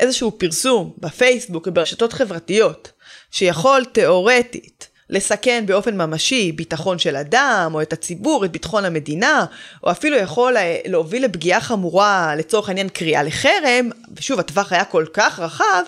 איזשהו 0.00 0.38
פרסום 0.38 0.92
בפייסבוק 0.98 1.66
וברשתות 1.66 2.12
חברתיות, 2.12 2.92
שיכול 3.30 3.84
תיאורטית 3.84 4.88
לסכן 5.10 5.64
באופן 5.66 5.96
ממשי 5.96 6.52
ביטחון 6.52 6.98
של 6.98 7.16
אדם, 7.16 7.70
או 7.74 7.82
את 7.82 7.92
הציבור, 7.92 8.44
את 8.44 8.52
ביטחון 8.52 8.84
המדינה, 8.84 9.44
או 9.84 9.90
אפילו 9.90 10.16
יכול 10.16 10.56
להוביל 10.84 11.24
לפגיעה 11.24 11.60
חמורה, 11.60 12.34
לצורך 12.36 12.68
העניין 12.68 12.88
קריאה 12.88 13.22
לחרם, 13.22 13.90
ושוב, 14.16 14.40
הטווח 14.40 14.72
היה 14.72 14.84
כל 14.84 15.06
כך 15.12 15.38
רחב, 15.38 15.82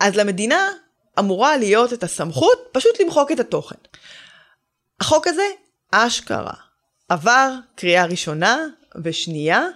אז 0.00 0.16
למדינה 0.16 0.68
אמורה 1.18 1.56
להיות 1.56 1.92
את 1.92 2.02
הסמכות 2.02 2.68
פשוט 2.72 3.00
למחוק 3.00 3.32
את 3.32 3.40
התוכן. 3.40 3.76
החוק 5.00 5.26
הזה, 5.26 5.46
אשכרה, 5.90 6.54
עבר 7.08 7.54
קריאה 7.74 8.06
ראשונה 8.06 8.66
ושנייה 9.04 9.66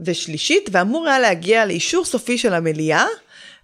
ושלישית, 0.00 0.68
ואמור 0.72 1.08
היה 1.08 1.18
להגיע 1.18 1.66
לאישור 1.66 2.04
סופי 2.04 2.38
של 2.38 2.54
המליאה, 2.54 3.06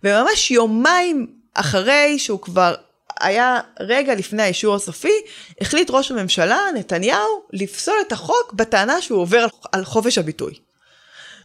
וממש 0.04 0.50
יומיים 0.50 1.26
אחרי 1.54 2.18
שהוא 2.18 2.40
כבר 2.40 2.74
היה 3.20 3.60
רגע 3.80 4.14
לפני 4.14 4.42
האישור 4.42 4.74
הסופי, 4.74 5.12
החליט 5.60 5.90
ראש 5.90 6.10
הממשלה, 6.10 6.60
נתניהו, 6.74 7.42
לפסול 7.52 7.94
את 8.06 8.12
החוק 8.12 8.52
בטענה 8.52 9.02
שהוא 9.02 9.20
עובר 9.20 9.46
על 9.72 9.84
חופש 9.84 10.18
הביטוי. 10.18 10.54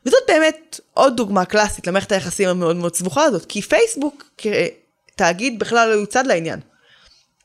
וזאת 0.06 0.24
באמת 0.28 0.80
עוד 0.94 1.18
דוגמה 1.18 1.46
קלאסית 1.46 1.88
למערכת 1.88 2.12
היחסים 2.12 2.50
המאוד 2.50 2.76
מאוד 2.76 2.96
סבוכה 2.96 3.24
הזאת, 3.24 3.46
כי 3.46 3.62
פייסבוק 3.62 4.24
כתאגיד 4.38 5.60
בכלל 5.60 5.90
לא 5.90 5.94
יוצד 5.94 6.28
לעניין. 6.28 6.60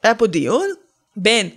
היה 0.03 0.15
פה 0.15 0.27
דיון 0.27 0.69
בין 1.17 1.51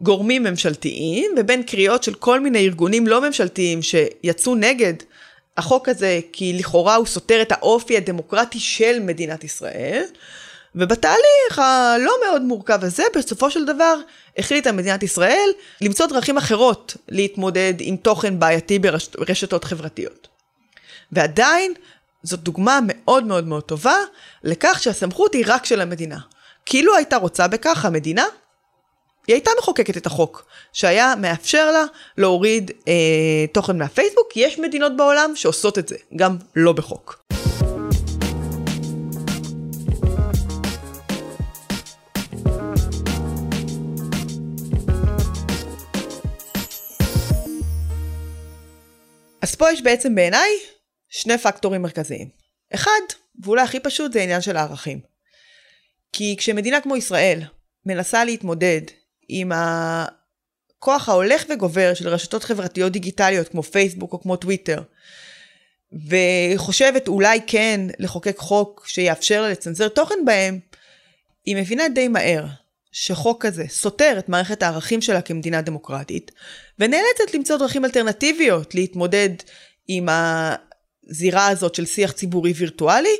גורמים 0.00 0.42
ממשלתיים 0.42 1.30
ובין 1.36 1.62
קריאות 1.62 2.02
של 2.02 2.14
כל 2.14 2.40
מיני 2.40 2.58
ארגונים 2.58 3.06
לא 3.06 3.20
ממשלתיים 3.20 3.82
שיצאו 3.82 4.54
נגד 4.54 4.94
החוק 5.56 5.88
הזה 5.88 6.20
כי 6.32 6.52
לכאורה 6.58 6.94
הוא 6.94 7.06
סותר 7.06 7.42
את 7.42 7.52
האופי 7.52 7.96
הדמוקרטי 7.96 8.60
של 8.60 9.00
מדינת 9.00 9.44
ישראל. 9.44 10.04
ובתהליך 10.74 11.58
הלא 11.58 12.12
מאוד 12.26 12.42
מורכב 12.42 12.84
הזה, 12.84 13.02
בסופו 13.16 13.50
של 13.50 13.64
דבר 13.64 13.94
החליטה 14.38 14.72
מדינת 14.72 15.02
ישראל 15.02 15.48
למצוא 15.80 16.06
דרכים 16.06 16.36
אחרות 16.38 16.96
להתמודד 17.08 17.74
עם 17.80 17.96
תוכן 17.96 18.38
בעייתי 18.38 18.78
ברשתות 18.78 19.64
חברתיות. 19.64 20.28
ועדיין, 21.12 21.74
זאת 22.22 22.40
דוגמה 22.40 22.78
מאוד 22.86 23.24
מאוד 23.24 23.46
מאוד 23.46 23.62
טובה 23.62 23.96
לכך 24.44 24.78
שהסמכות 24.82 25.34
היא 25.34 25.44
רק 25.46 25.64
של 25.64 25.80
המדינה. 25.80 26.18
כאילו 26.66 26.96
הייתה 26.96 27.16
רוצה 27.16 27.48
בכך 27.48 27.84
המדינה, 27.84 28.24
היא 29.28 29.34
הייתה 29.34 29.50
מחוקקת 29.58 29.96
את 29.96 30.06
החוק, 30.06 30.46
שהיה 30.72 31.14
מאפשר 31.20 31.70
לה 31.70 31.84
להוריד 32.18 32.70
אה, 32.88 33.46
תוכן 33.52 33.78
מהפייסבוק, 33.78 34.36
יש 34.36 34.58
מדינות 34.58 34.96
בעולם 34.96 35.32
שעושות 35.34 35.78
את 35.78 35.88
זה, 35.88 35.96
גם 36.16 36.36
לא 36.56 36.72
בחוק. 36.72 37.24
אז 49.42 49.54
פה 49.54 49.70
יש 49.72 49.82
בעצם 49.82 50.14
בעיניי 50.14 50.50
שני 51.08 51.38
פקטורים 51.38 51.82
מרכזיים. 51.82 52.28
אחד, 52.74 52.90
ואולי 53.42 53.62
הכי 53.62 53.80
פשוט, 53.80 54.12
זה 54.12 54.22
עניין 54.22 54.40
של 54.40 54.56
הערכים. 54.56 55.00
כי 56.12 56.36
כשמדינה 56.38 56.80
כמו 56.80 56.96
ישראל 56.96 57.40
מנסה 57.86 58.24
להתמודד 58.24 58.82
עם 59.28 59.52
הכוח 59.54 61.08
ההולך 61.08 61.44
וגובר 61.48 61.94
של 61.94 62.08
רשתות 62.08 62.44
חברתיות 62.44 62.92
דיגיטליות 62.92 63.48
כמו 63.48 63.62
פייסבוק 63.62 64.12
או 64.12 64.20
כמו 64.20 64.36
טוויטר, 64.36 64.82
וחושבת 65.92 67.08
אולי 67.08 67.40
כן 67.46 67.80
לחוקק 67.98 68.38
חוק 68.38 68.84
שיאפשר 68.86 69.42
לה 69.42 69.48
לצנזר 69.48 69.88
תוכן 69.88 70.24
בהם, 70.26 70.58
היא 71.44 71.56
מבינה 71.56 71.88
די 71.88 72.08
מהר 72.08 72.44
שחוק 72.92 73.46
כזה 73.46 73.64
סותר 73.68 74.16
את 74.18 74.28
מערכת 74.28 74.62
הערכים 74.62 75.02
שלה 75.02 75.20
כמדינה 75.20 75.60
דמוקרטית, 75.62 76.30
ונאלצת 76.78 77.34
למצוא 77.34 77.56
דרכים 77.56 77.84
אלטרנטיביות 77.84 78.74
להתמודד 78.74 79.30
עם 79.88 80.08
הזירה 80.08 81.46
הזאת 81.46 81.74
של 81.74 81.86
שיח 81.86 82.12
ציבורי 82.12 82.52
וירטואלי, 82.52 83.16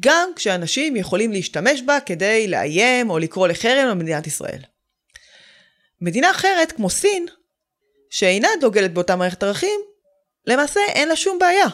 גם 0.00 0.28
כשאנשים 0.36 0.96
יכולים 0.96 1.32
להשתמש 1.32 1.82
בה 1.82 1.98
כדי 2.06 2.48
לאיים 2.48 3.10
או 3.10 3.18
לקרוא 3.18 3.48
לחרם 3.48 3.88
על 3.88 3.94
מדינת 3.94 4.26
ישראל. 4.26 4.60
מדינה 6.02 6.30
אחרת, 6.30 6.72
כמו 6.72 6.90
סין, 6.90 7.26
שאינה 8.10 8.48
דוגלת 8.60 8.94
באותה 8.94 9.16
מערכת 9.16 9.42
ערכים, 9.42 9.80
למעשה 10.46 10.80
אין 10.88 11.08
לה 11.08 11.16
שום 11.16 11.38
בעיה 11.38 11.66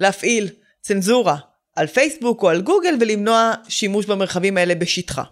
להפעיל 0.00 0.48
צנזורה 0.80 1.36
על 1.76 1.86
פייסבוק 1.86 2.42
או 2.42 2.48
על 2.48 2.60
גוגל 2.60 2.94
ולמנוע 3.00 3.52
שימוש 3.68 4.06
במרחבים 4.06 4.56
האלה 4.56 4.74
בשטחה. 4.74 5.22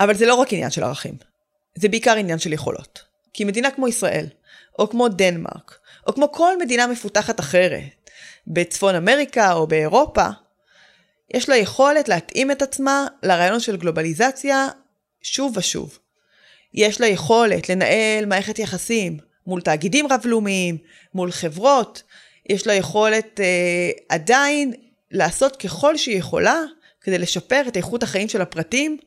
אבל 0.00 0.14
זה 0.14 0.26
לא 0.26 0.34
רק 0.34 0.52
עניין 0.52 0.70
של 0.70 0.84
ערכים, 0.84 1.14
זה 1.74 1.88
בעיקר 1.88 2.16
עניין 2.16 2.38
של 2.38 2.52
יכולות. 2.52 3.02
כי 3.34 3.44
מדינה 3.44 3.70
כמו 3.70 3.88
ישראל, 3.88 4.26
או 4.78 4.90
כמו 4.90 5.08
דנמרק, 5.08 5.78
או 6.06 6.14
כמו 6.14 6.32
כל 6.32 6.58
מדינה 6.58 6.86
מפותחת 6.86 7.40
אחרת, 7.40 8.10
בצפון 8.46 8.94
אמריקה 8.94 9.52
או 9.52 9.66
באירופה, 9.66 10.26
יש 11.34 11.48
לה 11.48 11.56
יכולת 11.56 12.08
להתאים 12.08 12.50
את 12.50 12.62
עצמה 12.62 13.06
לרעיון 13.22 13.60
של 13.60 13.76
גלובליזציה 13.76 14.68
שוב 15.22 15.56
ושוב. 15.56 15.98
יש 16.74 17.00
לה 17.00 17.06
יכולת 17.06 17.68
לנהל 17.68 18.26
מערכת 18.26 18.58
יחסים 18.58 19.18
מול 19.46 19.60
תאגידים 19.60 20.12
רב-לאומיים, 20.12 20.78
מול 21.14 21.30
חברות, 21.30 22.02
יש 22.48 22.66
לה 22.66 22.74
יכולת 22.74 23.40
אה, 23.40 23.90
עדיין 24.08 24.72
לעשות 25.10 25.56
ככל 25.56 25.96
שהיא 25.96 26.18
יכולה 26.18 26.60
כדי 27.00 27.18
לשפר 27.18 27.62
את 27.68 27.76
איכות 27.76 28.02
החיים 28.02 28.28
של 28.28 28.40
הפרטים 28.40 28.98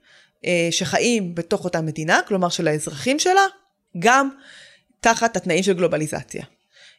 אה, 0.46 0.68
שחיים 0.72 1.36
בתוך 1.36 1.66
אותה 1.66 1.82
מדינה, 1.82 2.20
כלומר 2.28 2.50
של 2.50 2.68
האזרחים 2.68 3.20
שלה, 3.20 3.46
גם 4.00 4.30
תחת 5.00 5.36
התנאים 5.36 5.64
של 5.64 5.74
גלובליזציה. 5.74 6.44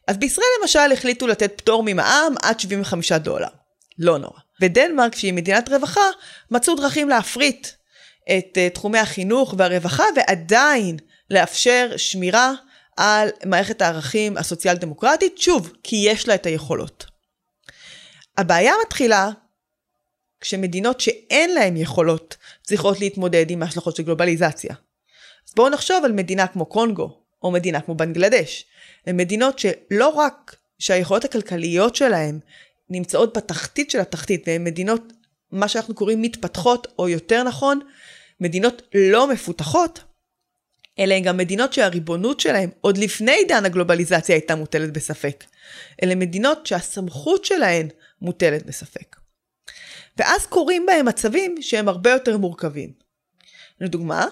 אז 0.06 0.16
בישראל 0.16 0.46
למשל 0.60 0.92
החליטו 0.92 1.26
לתת 1.26 1.52
פטור 1.56 1.82
ממע"מ 1.87 2.34
עד 2.42 2.60
75 2.60 3.12
דולר. 3.12 3.48
לא 3.98 4.18
נורא. 4.18 4.38
בדנמרק, 4.60 5.14
שהיא 5.14 5.32
מדינת 5.32 5.68
רווחה, 5.68 6.00
מצאו 6.50 6.75
דרכים 6.75 7.08
להפריט 7.08 7.68
את 8.30 8.58
uh, 8.58 8.75
תחומי 8.75 8.99
החינוך 8.99 9.54
והרווחה 9.58 10.04
ועדיין 10.16 10.97
לאפשר 11.30 11.90
שמירה 11.97 12.52
על 12.97 13.28
מערכת 13.44 13.82
הערכים 13.82 14.37
הסוציאל 14.37 14.76
דמוקרטית, 14.76 15.38
שוב, 15.38 15.73
כי 15.82 15.97
יש 15.97 16.28
לה 16.28 16.35
את 16.35 16.47
היכולות. 16.47 17.06
הבעיה 18.37 18.73
מתחילה 18.87 19.30
כשמדינות 20.40 21.00
שאין 21.00 21.54
להן 21.54 21.76
יכולות 21.76 22.37
צריכות 22.62 23.00
להתמודד 23.00 23.50
עם 23.50 23.62
ההשלכות 23.62 23.97
של 23.97 24.02
גלובליזציה. 24.02 24.75
אז 25.49 25.54
בואו 25.56 25.68
נחשוב 25.68 26.04
על 26.04 26.12
מדינה 26.12 26.47
כמו 26.47 26.66
קונגו, 26.66 27.23
או 27.42 27.50
מדינה 27.50 27.80
כמו 27.80 27.94
בנגלדש. 27.94 28.64
הן 29.06 29.16
מדינות 29.16 29.58
שלא 29.58 30.08
רק 30.08 30.56
שהיכולות 30.78 31.25
הכלכליות 31.25 31.97
שלהן 31.97 32.38
נמצאות 32.90 33.37
בתחתית 33.37 33.90
של 33.90 34.00
התחתית, 34.00 34.44
והן 34.46 34.64
מדינות, 34.64 35.12
מה 35.52 35.68
שאנחנו 35.68 35.94
קוראים 35.94 36.22
מתפתחות, 36.22 36.87
או 36.98 37.09
יותר 37.09 37.42
נכון, 37.42 37.81
מדינות 38.40 38.83
לא 38.94 39.33
מפותחות, 39.33 40.01
אלה 40.98 41.14
הן 41.14 41.22
גם 41.22 41.37
מדינות 41.37 41.72
שהריבונות 41.72 42.40
שלהן 42.40 42.70
עוד 42.81 42.98
לפני 42.98 43.33
עידן 43.33 43.64
הגלובליזציה 43.64 44.35
הייתה 44.35 44.55
מוטלת 44.55 44.92
בספק. 44.92 45.44
אלה 46.03 46.14
מדינות 46.14 46.66
שהסמכות 46.66 47.44
שלהן 47.44 47.88
מוטלת 48.22 48.66
בספק. 48.66 49.16
ואז 50.16 50.46
קורים 50.46 50.87
בהם 50.87 51.07
מצבים 51.07 51.57
שהם 51.61 51.88
הרבה 51.88 52.11
יותר 52.11 52.37
מורכבים. 52.37 52.92
לדוגמה, 53.81 54.27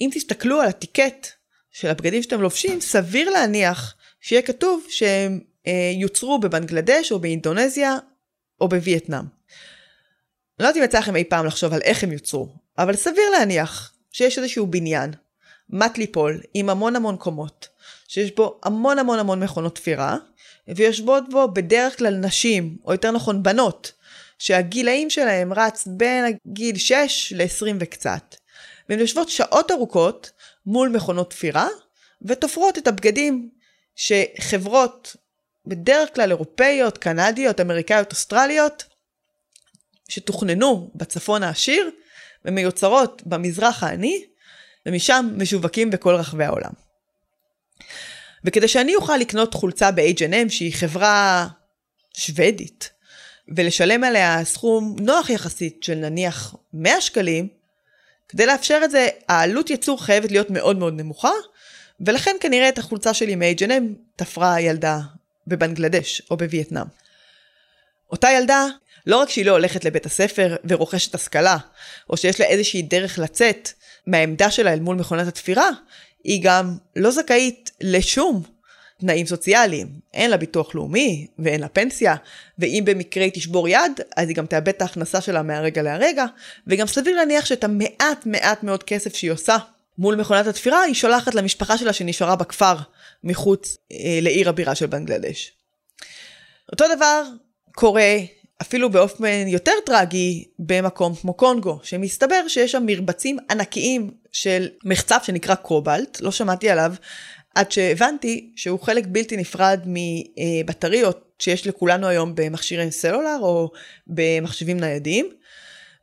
אם 0.00 0.10
תסתכלו 0.12 0.60
על 0.60 0.68
הטיקט 0.68 1.28
של 1.70 1.88
הבגדים 1.88 2.22
שאתם 2.22 2.40
לובשים, 2.40 2.80
סביר 2.80 3.30
להניח 3.30 3.96
שיהיה 4.20 4.42
כתוב 4.42 4.86
שהם 4.88 5.40
אה, 5.66 5.92
יוצרו 5.94 6.38
בבנגלדש 6.38 7.12
או 7.12 7.18
באינדונזיה 7.18 7.96
או 8.60 8.68
בווייטנאם. 8.68 9.24
לא 10.58 10.66
יודעת 10.66 10.76
אם 10.76 10.84
יצא 10.84 10.98
לכם 10.98 11.16
אי 11.16 11.24
פעם 11.24 11.46
לחשוב 11.46 11.72
על 11.72 11.80
איך 11.82 12.04
הם 12.04 12.12
יוצרו, 12.12 12.56
אבל 12.78 12.96
סביר 12.96 13.30
להניח 13.30 13.92
שיש 14.12 14.38
איזשהו 14.38 14.66
בניין, 14.66 15.10
מט 15.70 15.98
ליפול, 15.98 16.40
עם 16.54 16.70
המון 16.70 16.96
המון 16.96 17.16
קומות, 17.16 17.68
שיש 18.08 18.30
בו 18.34 18.60
המון 18.62 18.98
המון 18.98 19.18
המון 19.18 19.42
מכונות 19.42 19.74
תפירה, 19.74 20.16
ויושבות 20.68 21.24
בו 21.30 21.48
בדרך 21.48 21.98
כלל 21.98 22.14
נשים, 22.14 22.76
או 22.84 22.92
יותר 22.92 23.10
נכון 23.10 23.42
בנות, 23.42 23.92
שהגילאים 24.38 25.10
שלהם 25.10 25.52
רץ 25.52 25.86
בין 25.86 26.24
הגיל 26.24 26.78
6 26.78 27.32
ל-20 27.36 27.76
וקצת. 27.80 28.36
והן 28.88 28.98
יושבות 28.98 29.28
שעות 29.28 29.70
ארוכות 29.70 30.30
מול 30.66 30.88
מכונות 30.88 31.30
תפירה, 31.30 31.68
ותופרות 32.22 32.78
את 32.78 32.86
הבגדים 32.86 33.50
שחברות, 33.96 35.16
בדרך 35.66 36.14
כלל 36.14 36.30
אירופאיות, 36.30 36.98
קנדיות, 36.98 37.60
אמריקאיות, 37.60 38.12
אוסטרליות, 38.12 38.84
שתוכננו 40.08 40.90
בצפון 40.94 41.42
העשיר, 41.42 41.90
ומיוצרות 42.44 43.22
במזרח 43.26 43.82
העני, 43.82 44.24
ומשם 44.86 45.30
משווקים 45.36 45.90
בכל 45.90 46.14
רחבי 46.14 46.44
העולם. 46.44 46.70
וכדי 48.44 48.68
שאני 48.68 48.94
אוכל 48.94 49.16
לקנות 49.16 49.54
חולצה 49.54 49.90
ב-H&M, 49.90 50.48
שהיא 50.48 50.74
חברה 50.74 51.48
שוודית, 52.16 52.90
ולשלם 53.56 54.04
עליה 54.04 54.44
סכום 54.44 54.96
נוח 55.00 55.30
יחסית 55.30 55.82
של 55.82 55.94
נניח 55.94 56.54
100 56.72 57.00
שקלים, 57.00 57.48
כדי 58.28 58.46
לאפשר 58.46 58.80
את 58.84 58.90
זה, 58.90 59.08
העלות 59.28 59.70
ייצור 59.70 60.04
חייבת 60.04 60.30
להיות 60.30 60.50
מאוד 60.50 60.76
מאוד 60.76 60.94
נמוכה, 60.94 61.30
ולכן 62.00 62.36
כנראה 62.40 62.68
את 62.68 62.78
החולצה 62.78 63.14
שלי 63.14 63.34
מ-H&M 63.34 63.82
תפרה 64.16 64.60
ילדה 64.60 65.00
בבנגלדש 65.46 66.22
או 66.30 66.36
בווייטנאם. 66.36 66.86
אותה 68.10 68.28
ילדה, 68.30 68.66
לא 69.06 69.16
רק 69.16 69.30
שהיא 69.30 69.46
לא 69.46 69.52
הולכת 69.52 69.84
לבית 69.84 70.06
הספר 70.06 70.56
ורוכשת 70.64 71.14
השכלה, 71.14 71.56
או 72.10 72.16
שיש 72.16 72.40
לה 72.40 72.46
איזושהי 72.46 72.82
דרך 72.82 73.18
לצאת 73.18 73.68
מהעמדה 74.06 74.50
שלה 74.50 74.72
אל 74.72 74.80
מול 74.80 74.96
מכונת 74.96 75.28
התפירה, 75.28 75.68
היא 76.24 76.40
גם 76.42 76.76
לא 76.96 77.10
זכאית 77.10 77.70
לשום 77.80 78.42
תנאים 79.00 79.26
סוציאליים. 79.26 79.86
אין 80.14 80.30
לה 80.30 80.36
ביטוח 80.36 80.74
לאומי 80.74 81.26
ואין 81.38 81.60
לה 81.60 81.68
פנסיה, 81.68 82.14
ואם 82.58 82.82
במקרה 82.86 83.24
היא 83.24 83.32
תשבור 83.34 83.68
יד, 83.68 84.00
אז 84.16 84.28
היא 84.28 84.36
גם 84.36 84.46
תאבד 84.46 84.68
את 84.68 84.82
ההכנסה 84.82 85.20
שלה 85.20 85.42
מהרגע 85.42 85.82
להרגע, 85.82 86.24
וגם 86.66 86.86
סביר 86.86 87.16
להניח 87.16 87.44
שאת 87.44 87.64
המעט 87.64 88.26
מעט 88.26 88.62
מאוד 88.62 88.82
כסף 88.82 89.14
שהיא 89.14 89.30
עושה 89.30 89.56
מול 89.98 90.14
מכונת 90.14 90.46
התפירה, 90.46 90.80
היא 90.82 90.94
שולחת 90.94 91.34
למשפחה 91.34 91.78
שלה 91.78 91.92
שנשארה 91.92 92.36
בכפר 92.36 92.74
מחוץ 93.24 93.76
אה, 93.92 94.18
לעיר 94.22 94.48
הבירה 94.48 94.74
של 94.74 94.86
בנגלדש. 94.86 95.52
אותו 96.72 96.84
דבר 96.96 97.22
קורה 97.74 98.18
אפילו 98.62 98.90
באופן 98.90 99.44
יותר 99.46 99.72
טרגי 99.86 100.44
במקום 100.58 101.14
כמו 101.14 101.34
קונגו, 101.34 101.80
שמסתבר 101.82 102.48
שיש 102.48 102.72
שם 102.72 102.82
מרבצים 102.86 103.38
ענקיים 103.50 104.10
של 104.32 104.68
מחצב 104.84 105.18
שנקרא 105.22 105.54
קובלט, 105.54 106.20
לא 106.20 106.30
שמעתי 106.30 106.70
עליו, 106.70 106.94
עד 107.54 107.72
שהבנתי 107.72 108.52
שהוא 108.56 108.80
חלק 108.80 109.04
בלתי 109.08 109.36
נפרד 109.36 109.80
מבטריות 109.86 111.34
שיש 111.38 111.66
לכולנו 111.66 112.06
היום 112.06 112.34
במכשירי 112.34 112.90
סלולר 112.90 113.38
או 113.40 113.70
במחשבים 114.06 114.80
ניידים. 114.80 115.28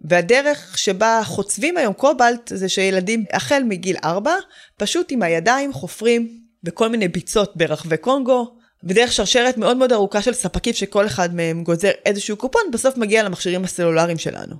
והדרך 0.01 0.77
שבה 0.77 1.21
חוצבים 1.25 1.77
היום 1.77 1.93
קובלט 1.93 2.51
זה 2.55 2.69
שילדים 2.69 3.25
החל 3.33 3.63
מגיל 3.67 3.95
4 4.03 4.35
פשוט 4.77 5.11
עם 5.11 5.21
הידיים 5.21 5.73
חופרים 5.73 6.41
בכל 6.63 6.89
מיני 6.89 7.07
ביצות 7.07 7.57
ברחבי 7.57 7.97
קונגו, 7.97 8.60
בדרך 8.83 9.11
שרשרת 9.11 9.57
מאוד 9.57 9.77
מאוד 9.77 9.91
ארוכה 9.91 10.21
של 10.21 10.33
ספקים 10.33 10.73
שכל 10.73 11.05
אחד 11.05 11.35
מהם 11.35 11.63
גוזר 11.63 11.91
איזשהו 12.05 12.37
קופון, 12.37 12.61
בסוף 12.73 12.97
מגיע 12.97 13.23
למכשירים 13.23 13.63
הסלולריים 13.63 14.17
שלנו. 14.17 14.55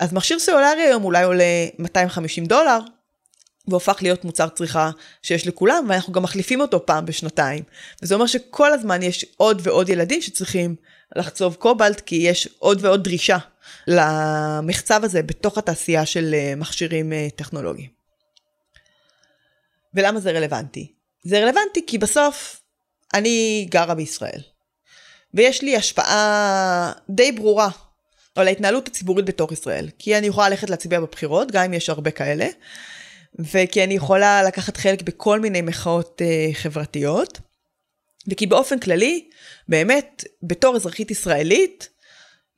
אז 0.00 0.12
מכשיר 0.12 0.38
סלולרי 0.38 0.82
היום 0.82 1.04
אולי 1.04 1.24
עולה 1.24 1.44
250 1.78 2.46
דולר, 2.46 2.78
והופך 3.68 4.02
להיות 4.02 4.24
מוצר 4.24 4.48
צריכה 4.48 4.90
שיש 5.22 5.46
לכולם, 5.46 5.86
ואנחנו 5.88 6.12
גם 6.12 6.22
מחליפים 6.22 6.60
אותו 6.60 6.86
פעם 6.86 7.06
בשנתיים. 7.06 7.64
וזה 8.02 8.14
אומר 8.14 8.26
שכל 8.26 8.72
הזמן 8.72 9.02
יש 9.02 9.26
עוד 9.36 9.60
ועוד 9.64 9.88
ילדים 9.88 10.22
שצריכים 10.22 10.76
לחצוב 11.16 11.54
קובלט, 11.54 12.00
כי 12.00 12.16
יש 12.16 12.48
עוד 12.58 12.84
ועוד 12.84 13.04
דרישה 13.04 13.38
למחצב 13.86 15.00
הזה 15.04 15.22
בתוך 15.22 15.58
התעשייה 15.58 16.06
של 16.06 16.34
אה, 16.34 16.54
מכשירים 16.56 17.12
אה, 17.12 17.28
טכנולוגיים. 17.36 17.90
ולמה 19.94 20.20
זה 20.20 20.30
רלוונטי? 20.30 20.92
זה 21.24 21.38
רלוונטי 21.38 21.86
כי 21.86 21.98
בסוף 21.98 22.61
אני 23.14 23.66
גרה 23.70 23.94
בישראל, 23.94 24.40
ויש 25.34 25.62
לי 25.62 25.76
השפעה 25.76 26.92
די 27.10 27.32
ברורה 27.32 27.68
על 28.34 28.48
ההתנהלות 28.48 28.88
הציבורית 28.88 29.24
בתוך 29.24 29.52
ישראל. 29.52 29.88
כי 29.98 30.18
אני 30.18 30.26
יכולה 30.26 30.48
ללכת 30.48 30.70
להצביע 30.70 31.00
בבחירות, 31.00 31.50
גם 31.50 31.64
אם 31.64 31.74
יש 31.74 31.88
הרבה 31.88 32.10
כאלה, 32.10 32.46
וכי 33.38 33.84
אני 33.84 33.94
יכולה 33.94 34.42
לקחת 34.42 34.76
חלק 34.76 35.02
בכל 35.02 35.40
מיני 35.40 35.60
מחאות 35.62 36.22
uh, 36.22 36.54
חברתיות, 36.54 37.38
וכי 38.28 38.46
באופן 38.46 38.78
כללי, 38.78 39.28
באמת, 39.68 40.24
בתור 40.42 40.76
אזרחית 40.76 41.10
ישראלית, 41.10 41.88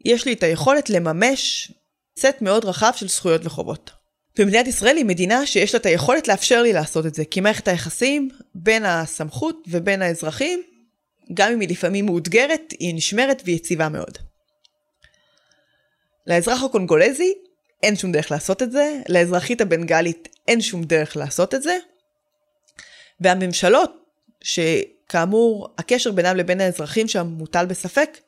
יש 0.05 0.27
לי 0.27 0.33
את 0.33 0.43
היכולת 0.43 0.91
לממש 0.91 1.73
סט 2.19 2.37
מאוד 2.41 2.65
רחב 2.65 2.93
של 2.97 3.09
זכויות 3.09 3.41
וחובות. 3.45 3.91
ומדינת 4.39 4.67
ישראל 4.67 4.97
היא 4.97 5.05
מדינה 5.05 5.47
שיש 5.47 5.75
לה 5.75 5.81
את 5.81 5.87
היכולת 5.87 6.29
לאפשר 6.29 6.63
לי 6.63 6.73
לעשות 6.73 7.07
את 7.07 7.15
זה, 7.15 7.25
כי 7.25 7.41
מערכת 7.41 7.69
היחסים 7.69 8.29
בין 8.55 8.85
הסמכות 8.85 9.65
ובין 9.69 10.03
האזרחים, 10.03 10.63
גם 11.35 11.53
אם 11.53 11.61
היא 11.61 11.69
לפעמים 11.69 12.07
מאותגרת, 12.07 12.75
היא 12.79 12.95
נשמרת 12.95 13.43
ויציבה 13.45 13.89
מאוד. 13.89 14.19
לאזרח 16.27 16.63
הקונגולזי 16.63 17.35
אין 17.83 17.97
שום 17.97 18.13
דרך 18.13 18.31
לעשות 18.31 18.63
את 18.63 18.73
זה, 18.73 19.01
לאזרחית 19.09 19.61
הבנגלית 19.61 20.29
אין 20.49 20.61
שום 20.61 20.85
דרך 20.85 21.17
לעשות 21.17 21.55
את 21.55 21.63
זה, 21.63 21.77
והממשלות, 23.21 24.05
שכאמור 24.43 25.69
הקשר 25.79 26.13
בינם 26.13 26.37
לבין 26.37 26.61
האזרחים 26.61 27.09
שם 27.09 27.27
מוטל 27.27 27.67
בספק, 27.67 28.19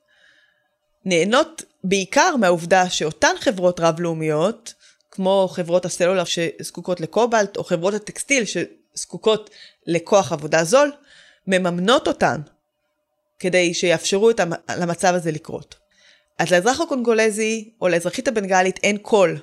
נהנות 1.04 1.62
בעיקר 1.84 2.36
מהעובדה 2.36 2.90
שאותן 2.90 3.34
חברות 3.40 3.80
רב-לאומיות, 3.80 4.74
כמו 5.10 5.48
חברות 5.52 5.84
הסלולר 5.84 6.24
שזקוקות 6.24 7.00
לקובלט, 7.00 7.56
או 7.56 7.64
חברות 7.64 7.94
הטקסטיל 7.94 8.44
שזקוקות 8.44 9.50
לכוח 9.86 10.32
עבודה 10.32 10.64
זול, 10.64 10.92
מממנות 11.46 12.08
אותן 12.08 12.40
כדי 13.38 13.74
שיאפשרו 13.74 14.30
את 14.30 14.40
המצב 14.68 15.14
הזה 15.14 15.30
לקרות. 15.30 15.74
אז 16.38 16.52
לאזרח 16.52 16.80
הקונגולזי 16.80 17.70
או 17.80 17.88
לאזרחית 17.88 18.28
הבנגלית 18.28 18.80
אין 18.82 18.98
קול 18.98 19.38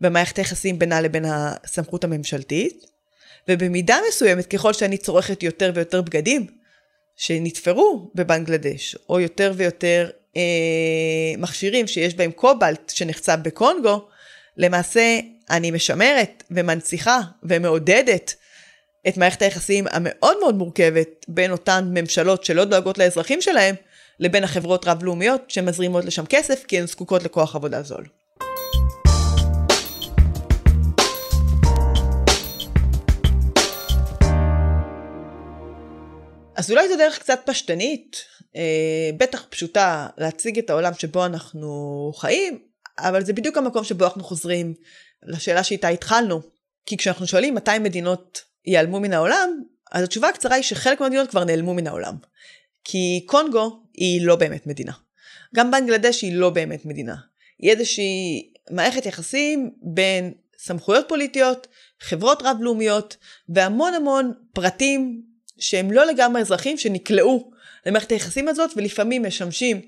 במערכת 0.00 0.36
היחסים 0.36 0.78
בינה 0.78 1.00
לבין 1.00 1.24
הסמכות 1.24 2.04
הממשלתית, 2.04 2.86
ובמידה 3.48 3.98
מסוימת 4.08 4.46
ככל 4.46 4.72
שאני 4.72 4.98
צורכת 4.98 5.42
יותר 5.42 5.72
ויותר 5.74 6.02
בגדים 6.02 6.46
שנתפרו 7.16 8.10
בבנגלדש, 8.14 8.96
או 9.08 9.20
יותר 9.20 9.52
ויותר 9.56 10.10
אה, 10.36 10.42
מכשירים 11.38 11.86
שיש 11.86 12.14
בהם 12.14 12.30
קובלט 12.32 12.92
שנחצב 12.94 13.38
בקונגו, 13.42 14.08
למעשה 14.60 15.20
אני 15.50 15.70
משמרת 15.70 16.42
ומנציחה 16.50 17.20
ומעודדת 17.42 18.34
את 19.08 19.16
מערכת 19.16 19.42
היחסים 19.42 19.84
המאוד 19.90 20.36
מאוד 20.40 20.54
מורכבת 20.54 21.24
בין 21.28 21.52
אותן 21.52 21.90
ממשלות 21.94 22.44
שלא 22.44 22.64
דואגות 22.64 22.98
לאזרחים 22.98 23.40
שלהם, 23.40 23.74
לבין 24.20 24.44
החברות 24.44 24.88
רב-לאומיות 24.88 25.50
שמזרימות 25.50 26.04
לשם 26.04 26.26
כסף 26.26 26.64
כי 26.64 26.78
הן 26.78 26.86
זקוקות 26.86 27.22
לכוח 27.22 27.56
עבודה 27.56 27.82
זול. 27.82 28.06
אז 36.56 36.70
אולי 36.70 36.88
זו 36.88 36.96
דרך 36.96 37.18
קצת 37.18 37.40
פשטנית, 37.46 38.24
אה, 38.56 39.10
בטח 39.16 39.44
פשוטה, 39.50 40.06
להציג 40.18 40.58
את 40.58 40.70
העולם 40.70 40.92
שבו 40.94 41.26
אנחנו 41.26 42.12
חיים, 42.16 42.69
אבל 43.08 43.24
זה 43.24 43.32
בדיוק 43.32 43.58
המקום 43.58 43.84
שבו 43.84 44.04
אנחנו 44.04 44.24
חוזרים 44.24 44.74
לשאלה 45.22 45.64
שאיתה 45.64 45.88
התחלנו. 45.88 46.40
כי 46.86 46.96
כשאנחנו 46.96 47.26
שואלים 47.26 47.54
מתי 47.54 47.78
מדינות 47.78 48.42
ייעלמו 48.66 49.00
מן 49.00 49.12
העולם, 49.12 49.50
אז 49.92 50.04
התשובה 50.04 50.28
הקצרה 50.28 50.54
היא 50.54 50.62
שחלק 50.62 51.00
מהמדינות 51.00 51.30
כבר 51.30 51.44
נעלמו 51.44 51.74
מן 51.74 51.86
העולם. 51.86 52.16
כי 52.84 53.24
קונגו 53.26 53.82
היא 53.94 54.26
לא 54.26 54.36
באמת 54.36 54.66
מדינה. 54.66 54.92
גם 55.54 55.70
בנגלדש 55.70 56.22
היא 56.22 56.34
לא 56.34 56.50
באמת 56.50 56.84
מדינה. 56.84 57.14
היא 57.58 57.70
איזושהי 57.70 58.52
מערכת 58.70 59.06
יחסים 59.06 59.70
בין 59.82 60.32
סמכויות 60.58 61.04
פוליטיות, 61.08 61.66
חברות 62.00 62.42
רב-לאומיות 62.42 63.16
והמון 63.48 63.94
המון 63.94 64.32
פרטים 64.52 65.22
שהם 65.58 65.92
לא 65.92 66.06
לגמרי 66.06 66.40
אזרחים 66.40 66.78
שנקלעו 66.78 67.50
למערכת 67.86 68.10
היחסים 68.10 68.48
הזאת 68.48 68.70
ולפעמים 68.76 69.22
משמשים 69.22 69.80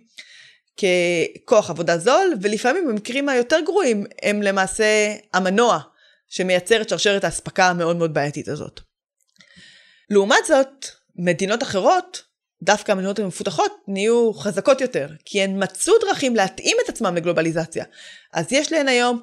ככוח 0.83 1.71
עבודה 1.71 1.99
זול 1.99 2.35
ולפעמים 2.43 2.89
במקרים 2.89 3.29
היותר 3.29 3.61
גרועים 3.65 4.05
הם 4.23 4.43
למעשה 4.43 5.15
המנוע 5.33 5.79
שמייצר 6.29 6.83
את 6.83 6.89
שרשרת 6.89 7.25
האספקה 7.25 7.69
המאוד 7.69 7.97
מאוד 7.97 8.15
בעייתית 8.15 8.49
הזאת. 8.49 8.81
לעומת 10.11 10.47
זאת, 10.47 10.87
מדינות 11.17 11.63
אחרות 11.63 12.23
דווקא 12.63 12.93
המדינות 12.93 13.19
המפותחות 13.19 13.73
נהיו 13.89 14.33
חזקות 14.33 14.81
יותר, 14.81 15.09
כי 15.25 15.43
הן 15.43 15.63
מצאו 15.63 15.95
דרכים 16.01 16.37
להתאים 16.37 16.77
את 16.85 16.89
עצמם 16.89 17.15
לגלובליזציה. 17.17 17.85
אז 18.33 18.47
יש 18.51 18.73
להן 18.73 18.89
היום 18.89 19.23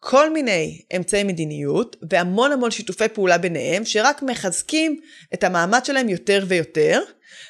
כל 0.00 0.32
מיני 0.32 0.80
אמצעי 0.96 1.24
מדיניות 1.24 1.96
והמון 2.10 2.52
המון 2.52 2.70
שיתופי 2.70 3.08
פעולה 3.08 3.38
ביניהם, 3.38 3.84
שרק 3.84 4.22
מחזקים 4.22 5.00
את 5.34 5.44
המעמד 5.44 5.84
שלהם 5.84 6.08
יותר 6.08 6.44
ויותר. 6.48 7.00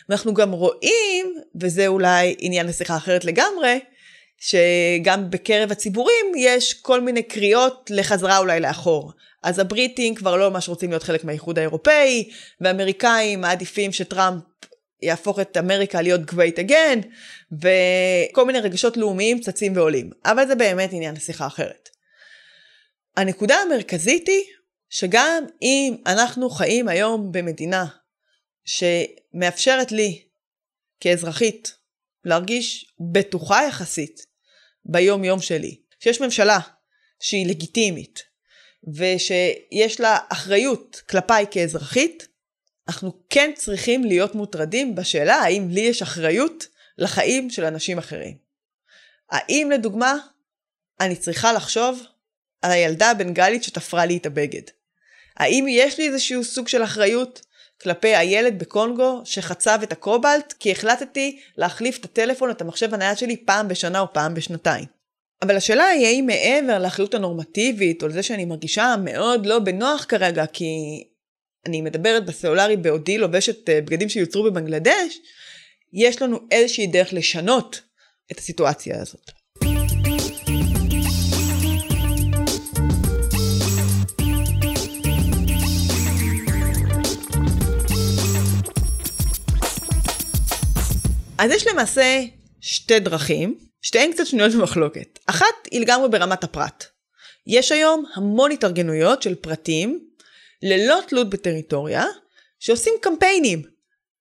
ואנחנו 0.08 0.34
גם 0.34 0.52
רואים, 0.52 1.34
וזה 1.60 1.86
אולי 1.86 2.34
עניין 2.38 2.66
לשיחה 2.66 2.96
אחרת 2.96 3.24
לגמרי, 3.24 3.78
שגם 4.38 5.30
בקרב 5.30 5.72
הציבורים 5.72 6.26
יש 6.36 6.74
כל 6.74 7.00
מיני 7.00 7.22
קריאות 7.22 7.90
לחזרה 7.94 8.38
אולי 8.38 8.60
לאחור. 8.60 9.12
אז 9.42 9.58
הבריטים 9.58 10.14
כבר 10.14 10.36
לא 10.36 10.50
ממש 10.50 10.68
רוצים 10.68 10.90
להיות 10.90 11.02
חלק 11.02 11.24
מהאיחוד 11.24 11.58
האירופאי, 11.58 12.30
והאמריקאים 12.60 13.40
מעדיפים 13.40 13.92
שטראמפ 13.92 14.42
יהפוך 15.02 15.40
את 15.40 15.56
אמריקה 15.56 16.02
להיות 16.02 16.20
great 16.30 16.58
again, 16.68 17.06
וכל 17.52 18.46
מיני 18.46 18.60
רגשות 18.60 18.96
לאומיים 18.96 19.40
צצים 19.40 19.76
ועולים. 19.76 20.10
אבל 20.24 20.46
זה 20.46 20.54
באמת 20.54 20.92
עניין 20.92 21.14
לשיחה 21.14 21.46
אחרת. 21.46 21.88
הנקודה 23.16 23.56
המרכזית 23.56 24.28
היא 24.28 24.44
שגם 24.90 25.44
אם 25.62 25.96
אנחנו 26.06 26.50
חיים 26.50 26.88
היום 26.88 27.32
במדינה 27.32 27.84
שמאפשרת 28.64 29.92
לי 29.92 30.24
כאזרחית 31.00 31.74
להרגיש 32.24 32.94
בטוחה 33.12 33.60
יחסית 33.68 34.26
ביום 34.84 35.24
יום 35.24 35.40
שלי, 35.40 35.80
שיש 36.00 36.20
ממשלה 36.20 36.58
שהיא 37.20 37.46
לגיטימית 37.46 38.22
ושיש 38.94 40.00
לה 40.00 40.18
אחריות 40.28 41.02
כלפיי 41.10 41.46
כאזרחית, 41.50 42.28
אנחנו 42.88 43.12
כן 43.30 43.50
צריכים 43.54 44.04
להיות 44.04 44.34
מוטרדים 44.34 44.94
בשאלה 44.94 45.34
האם 45.34 45.68
לי 45.70 45.80
יש 45.80 46.02
אחריות 46.02 46.66
לחיים 46.98 47.50
של 47.50 47.64
אנשים 47.64 47.98
אחרים. 47.98 48.38
האם 49.30 49.70
לדוגמה 49.74 50.14
אני 51.00 51.16
צריכה 51.16 51.52
לחשוב 51.52 52.02
על 52.62 52.70
הילדה 52.70 53.10
הבנגלית 53.10 53.64
שתפרה 53.64 54.06
לי 54.06 54.16
את 54.16 54.26
הבגד? 54.26 54.62
האם 55.36 55.66
יש 55.68 55.98
לי 55.98 56.08
איזשהו 56.08 56.44
סוג 56.44 56.68
של 56.68 56.84
אחריות 56.84 57.42
כלפי 57.80 58.16
הילד 58.16 58.58
בקונגו 58.58 59.22
שחצב 59.24 59.78
את 59.82 59.92
הקובלט 59.92 60.54
כי 60.58 60.72
החלטתי 60.72 61.40
להחליף 61.56 61.98
את 61.98 62.04
הטלפון, 62.04 62.50
את 62.50 62.60
המחשב 62.60 62.94
הנייד 62.94 63.18
שלי 63.18 63.36
פעם 63.36 63.68
בשנה 63.68 64.00
או 64.00 64.12
פעם 64.12 64.34
בשנתיים? 64.34 64.84
אבל 65.42 65.56
השאלה 65.56 65.84
היא 65.84 66.06
האם 66.06 66.26
מעבר 66.26 66.78
לאחריות 66.78 67.14
הנורמטיבית 67.14 68.02
או 68.02 68.08
לזה 68.08 68.22
שאני 68.22 68.44
מרגישה 68.44 68.94
מאוד 69.04 69.46
לא 69.46 69.58
בנוח 69.58 70.06
כרגע 70.08 70.46
כי 70.46 70.64
אני 71.66 71.82
מדברת 71.82 72.26
בסלולרי 72.26 72.76
בעודי 72.76 73.18
לובשת 73.18 73.68
אה, 73.68 73.80
בגדים 73.80 74.08
שיוצרו 74.08 74.44
בבנגלדש, 74.44 75.18
יש 75.92 76.22
לנו 76.22 76.38
איזושהי 76.50 76.86
דרך 76.86 77.12
לשנות 77.12 77.80
את 78.32 78.38
הסיטואציה 78.38 79.00
הזאת. 79.00 79.37
אז 91.38 91.50
יש 91.50 91.66
למעשה 91.66 92.20
שתי 92.60 93.00
דרכים, 93.00 93.58
שתיהן 93.82 94.12
קצת 94.12 94.26
שנויות 94.26 94.52
במחלוקת. 94.54 95.18
אחת 95.26 95.46
היא 95.70 95.80
לגמרי 95.80 96.08
ברמת 96.08 96.44
הפרט. 96.44 96.84
יש 97.46 97.72
היום 97.72 98.04
המון 98.14 98.50
התארגנויות 98.50 99.22
של 99.22 99.34
פרטים 99.34 100.08
ללא 100.62 100.98
תלות 101.08 101.30
בטריטוריה, 101.30 102.04
שעושים 102.58 102.94
קמפיינים, 103.00 103.62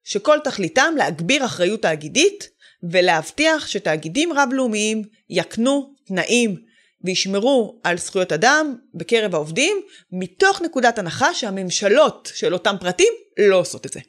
שכל 0.04 0.38
תכליתם 0.44 0.94
להגביר 0.98 1.46
אחריות 1.46 1.82
תאגידית 1.82 2.50
ולהבטיח 2.84 3.68
שתאגידים 3.68 4.34
רב-לאומיים 4.34 5.04
יקנו 5.30 5.96
תנאים 6.08 6.56
וישמרו 7.04 7.80
על 7.84 7.98
זכויות 7.98 8.32
אדם 8.32 8.76
בקרב 8.94 9.36
העובדים, 9.36 9.82
מתוך 10.12 10.62
נקודת 10.62 11.00
הנחה 11.00 11.34
שהממשלות 11.34 12.32
של 12.36 12.54
אותם 12.54 12.76
פרטים 12.80 13.14
לא 13.40 13.60
עושות 13.60 13.86
את 13.86 13.94
זה. 13.94 14.00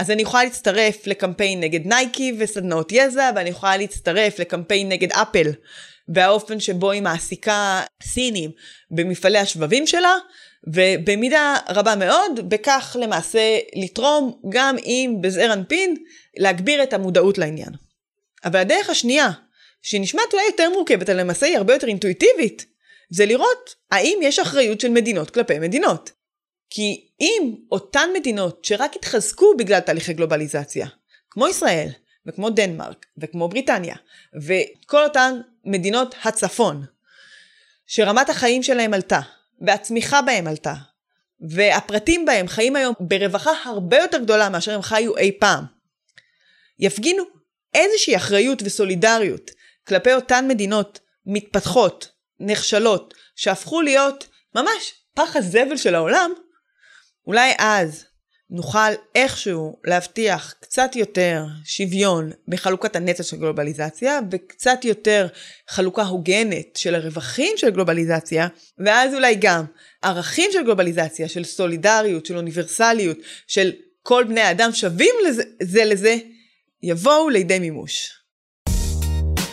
אז 0.00 0.10
אני 0.10 0.22
יכולה 0.22 0.44
להצטרף 0.44 1.06
לקמפיין 1.06 1.60
נגד 1.60 1.86
נייקי 1.86 2.32
וסדנאות 2.38 2.92
יזע, 2.92 3.30
ואני 3.36 3.50
יכולה 3.50 3.76
להצטרף 3.76 4.38
לקמפיין 4.38 4.88
נגד 4.88 5.12
אפל, 5.12 5.46
והאופן 6.14 6.60
שבו 6.60 6.90
היא 6.90 7.02
מעסיקה 7.02 7.82
סינים 8.02 8.50
במפעלי 8.90 9.38
השבבים 9.38 9.86
שלה, 9.86 10.14
ובמידה 10.66 11.56
רבה 11.68 11.96
מאוד, 11.96 12.48
בכך 12.48 12.96
למעשה 13.00 13.58
לתרום 13.76 14.40
גם 14.48 14.76
אם 14.78 15.16
בזעיר 15.20 15.52
אנפין, 15.52 15.96
להגביר 16.36 16.82
את 16.82 16.92
המודעות 16.92 17.38
לעניין. 17.38 17.72
אבל 18.44 18.60
הדרך 18.60 18.90
השנייה, 18.90 19.30
שנשמעת 19.82 20.32
אולי 20.32 20.44
יותר 20.46 20.70
מורכבת, 20.70 21.10
אבל 21.10 21.20
למעשה 21.20 21.46
היא 21.46 21.56
הרבה 21.56 21.72
יותר 21.72 21.86
אינטואיטיבית, 21.86 22.66
זה 23.10 23.26
לראות 23.26 23.74
האם 23.90 24.18
יש 24.22 24.38
אחריות 24.38 24.80
של 24.80 24.90
מדינות 24.90 25.30
כלפי 25.30 25.58
מדינות. 25.58 26.19
כי 26.70 27.08
אם 27.20 27.54
אותן 27.72 28.08
מדינות 28.14 28.64
שרק 28.64 28.96
התחזקו 28.96 29.56
בגלל 29.58 29.80
תהליכי 29.80 30.12
גלובליזציה, 30.12 30.86
כמו 31.30 31.48
ישראל, 31.48 31.88
וכמו 32.26 32.50
דנמרק, 32.50 33.06
וכמו 33.18 33.48
בריטניה, 33.48 33.94
וכל 34.42 35.04
אותן 35.04 35.40
מדינות 35.64 36.14
הצפון, 36.24 36.84
שרמת 37.86 38.30
החיים 38.30 38.62
שלהם 38.62 38.94
עלתה, 38.94 39.20
והצמיחה 39.60 40.22
בהם 40.22 40.46
עלתה, 40.46 40.74
והפרטים 41.40 42.24
בהם 42.24 42.48
חיים 42.48 42.76
היום 42.76 42.94
ברווחה 43.00 43.50
הרבה 43.64 43.98
יותר 43.98 44.18
גדולה 44.18 44.48
מאשר 44.48 44.74
הם 44.74 44.82
חיו 44.82 45.16
אי 45.16 45.32
פעם, 45.40 45.64
יפגינו 46.78 47.22
איזושהי 47.74 48.16
אחריות 48.16 48.62
וסולידריות 48.64 49.50
כלפי 49.88 50.14
אותן 50.14 50.48
מדינות 50.48 51.00
מתפתחות, 51.26 52.08
נחשלות, 52.40 53.14
שהפכו 53.36 53.80
להיות 53.80 54.26
ממש 54.54 54.94
פח 55.14 55.36
הזבל 55.36 55.76
של 55.76 55.94
העולם, 55.94 56.30
אולי 57.26 57.52
אז 57.58 58.04
נוכל 58.50 58.92
איכשהו 59.14 59.76
להבטיח 59.84 60.54
קצת 60.60 60.96
יותר 60.96 61.44
שוויון 61.64 62.30
בחלוקת 62.48 62.96
הנטל 62.96 63.22
של 63.22 63.36
גלובליזציה 63.36 64.18
וקצת 64.30 64.84
יותר 64.84 65.26
חלוקה 65.68 66.02
הוגנת 66.02 66.76
של 66.76 66.94
הרווחים 66.94 67.52
של 67.56 67.70
גלובליזציה 67.70 68.48
ואז 68.78 69.14
אולי 69.14 69.34
גם 69.40 69.64
ערכים 70.02 70.50
של 70.52 70.64
גלובליזציה, 70.64 71.28
של 71.28 71.44
סולידריות, 71.44 72.26
של 72.26 72.36
אוניברסליות, 72.36 73.16
של 73.46 73.72
כל 74.02 74.24
בני 74.28 74.40
האדם 74.40 74.72
שווים 74.72 75.14
לזה, 75.28 75.42
זה 75.62 75.84
לזה, 75.84 76.16
יבואו 76.82 77.28
לידי 77.28 77.58
מימוש. 77.58 78.10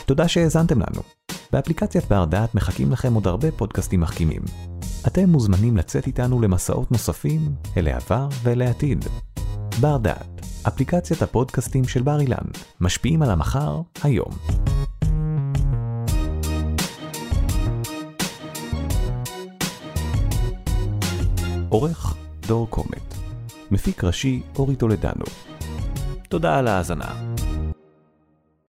תודה 0.06 0.27
שהאזנתם 0.27 0.80
לנו. 0.80 1.16
באפליקציית 1.51 2.05
בר 2.05 2.25
דעת 2.25 2.55
מחכים 2.55 2.91
לכם 2.91 3.13
עוד 3.13 3.27
הרבה 3.27 3.51
פודקאסטים 3.51 4.01
מחכימים. 4.01 4.41
אתם 5.07 5.29
מוזמנים 5.29 5.77
לצאת 5.77 6.07
איתנו 6.07 6.41
למסעות 6.41 6.91
נוספים 6.91 7.55
אל 7.77 7.88
העבר 7.88 8.27
ואל 8.43 8.62
העתיד. 8.62 9.05
בר 9.81 9.97
דעת, 9.97 10.45
אפליקציית 10.67 11.21
הפודקאסטים 11.21 11.83
של 11.83 12.01
בר 12.01 12.19
אילן, 12.19 12.47
משפיעים 12.81 13.21
על 13.21 13.29
המחר, 13.31 13.81
היום. 14.03 14.31
עורך 21.69 22.15
דור 22.47 22.69
קומט, 22.69 23.13
מפיק 23.71 24.03
ראשי 24.03 24.41
אורי 24.55 24.75
טולדנו. 24.75 25.25
תודה 26.29 26.57
על 26.57 26.67
ההאזנה. 26.67 27.37